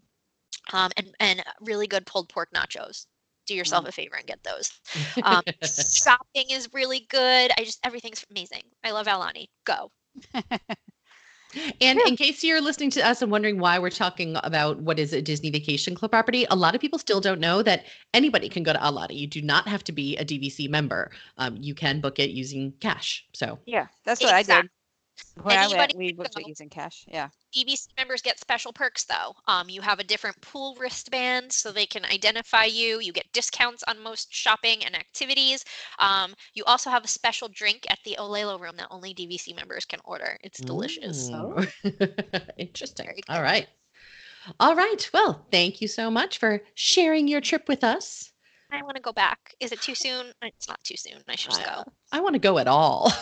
[0.74, 3.06] um, and and really good pulled pork nachos.
[3.46, 3.90] Do yourself mm.
[3.90, 4.72] a favor and get those.
[5.24, 7.52] Um, shopping is really good.
[7.58, 8.64] I just everything's amazing.
[8.84, 9.48] I love Aulani.
[9.66, 9.92] Go.
[11.54, 12.08] And yeah.
[12.08, 15.22] in case you're listening to us and wondering why we're talking about what is a
[15.22, 18.74] Disney Vacation Club property, a lot of people still don't know that anybody can go
[18.74, 19.18] to Aulani.
[19.18, 21.12] You do not have to be a DVC member.
[21.38, 23.26] Um, you can book it using cash.
[23.34, 24.56] So yeah, that's what exactly.
[24.56, 24.70] I did.
[25.42, 27.06] Where I went, we booked it using cash.
[27.08, 27.30] Yeah.
[27.56, 29.34] DVC members get special perks though.
[29.48, 33.00] Um, you have a different pool wristband so they can identify you.
[33.00, 35.64] You get discounts on most shopping and activities.
[36.00, 39.86] Um, you also have a special drink at the Olelo room that only DVC members
[39.86, 40.38] can order.
[40.44, 41.30] It's delicious.
[41.34, 41.66] Oh.
[42.58, 43.10] Interesting.
[43.30, 43.68] All right.
[44.60, 45.10] All right.
[45.14, 48.32] Well, thank you so much for sharing your trip with us.
[48.72, 49.56] I want to go back.
[49.60, 50.28] Is it too soon?
[50.42, 51.22] Uh, it's not too soon.
[51.28, 51.84] I should just go.
[52.12, 53.14] I want to go at all.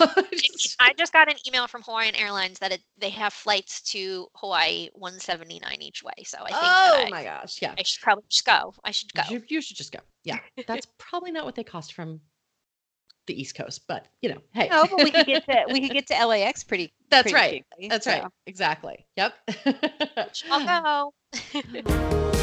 [0.79, 4.89] I just got an email from Hawaiian Airlines that it, they have flights to Hawaii
[4.93, 6.23] 179 each way.
[6.23, 7.61] So I think Oh I, my gosh.
[7.61, 7.75] Yeah.
[7.77, 8.73] I should probably just go.
[8.83, 9.21] I should go.
[9.29, 9.99] You, you should just go.
[10.23, 10.39] Yeah.
[10.67, 12.21] That's probably not what they cost from
[13.27, 14.69] the East Coast, but you know, hey.
[14.71, 16.93] Oh, but we could get to we could get to LAX pretty.
[17.09, 17.65] That's pretty right.
[17.73, 18.11] cheaply, That's so.
[18.11, 18.25] right.
[18.47, 19.05] Exactly.
[19.15, 19.33] Yep.
[20.51, 21.11] I'll
[21.53, 22.33] go.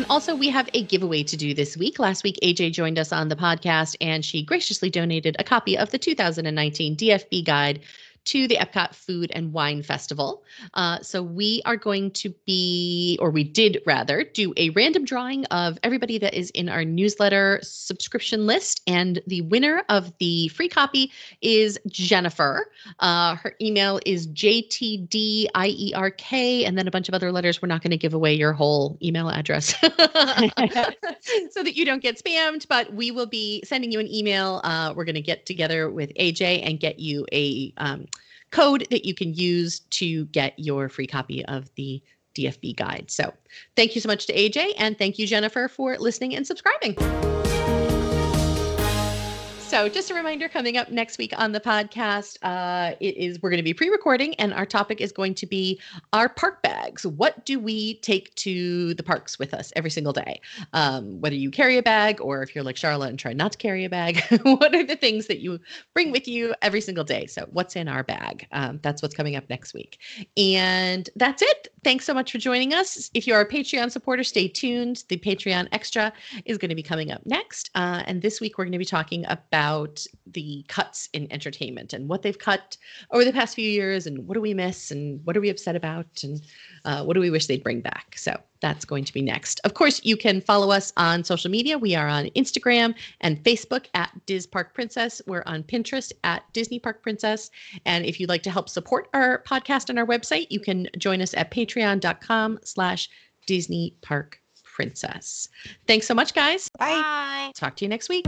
[0.00, 1.98] And also, we have a giveaway to do this week.
[1.98, 5.90] Last week, AJ joined us on the podcast and she graciously donated a copy of
[5.90, 7.80] the 2019 DFB guide
[8.26, 10.42] to the Epcot Food and Wine Festival.
[10.74, 15.44] Uh, so, we are going to be, or we did rather, do a random drawing
[15.46, 18.80] of everybody that is in our newsletter subscription list.
[18.86, 22.70] And the winner of the free copy is Jennifer.
[22.98, 26.22] Uh, her email is JTDIERK,
[26.66, 27.62] and then a bunch of other letters.
[27.62, 29.88] We're not going to give away your whole email address so
[31.62, 34.60] that you don't get spammed, but we will be sending you an email.
[34.64, 38.06] Uh, we're going to get together with AJ and get you a um,
[38.50, 42.02] code that you can use to get your free copy of the
[42.34, 43.10] DFB guide.
[43.10, 43.32] So
[43.76, 46.96] thank you so much to AJ and thank you, Jennifer, for listening and subscribing.
[49.70, 53.50] So, just a reminder coming up next week on the podcast, uh, it is we're
[53.50, 55.80] going to be pre recording, and our topic is going to be
[56.12, 57.06] our park bags.
[57.06, 60.40] What do we take to the parks with us every single day?
[60.72, 63.58] Um, whether you carry a bag or if you're like Charlotte and try not to
[63.58, 65.60] carry a bag, what are the things that you
[65.94, 67.26] bring with you every single day?
[67.26, 68.48] So, what's in our bag?
[68.50, 70.00] Um, that's what's coming up next week.
[70.36, 71.68] And that's it.
[71.84, 73.08] Thanks so much for joining us.
[73.14, 75.04] If you are a Patreon supporter, stay tuned.
[75.06, 76.12] The Patreon Extra
[76.44, 77.70] is going to be coming up next.
[77.76, 79.59] Uh, and this week, we're going to be talking about
[80.26, 82.76] the cuts in entertainment and what they've cut
[83.10, 85.76] over the past few years and what do we miss and what are we upset
[85.76, 86.42] about and
[86.84, 88.14] uh, what do we wish they'd bring back.
[88.16, 89.60] So that's going to be next.
[89.64, 91.78] Of course, you can follow us on social media.
[91.78, 95.20] We are on Instagram and Facebook at Diz Park Princess.
[95.26, 97.50] We're on Pinterest at Disney Park Princess.
[97.86, 101.20] And if you'd like to help support our podcast and our website, you can join
[101.20, 103.08] us at patreon.com slash
[103.46, 105.48] Disney Park Princess.
[105.86, 106.68] Thanks so much, guys.
[106.78, 107.00] Bye.
[107.00, 107.52] Bye.
[107.54, 108.26] Talk to you next week.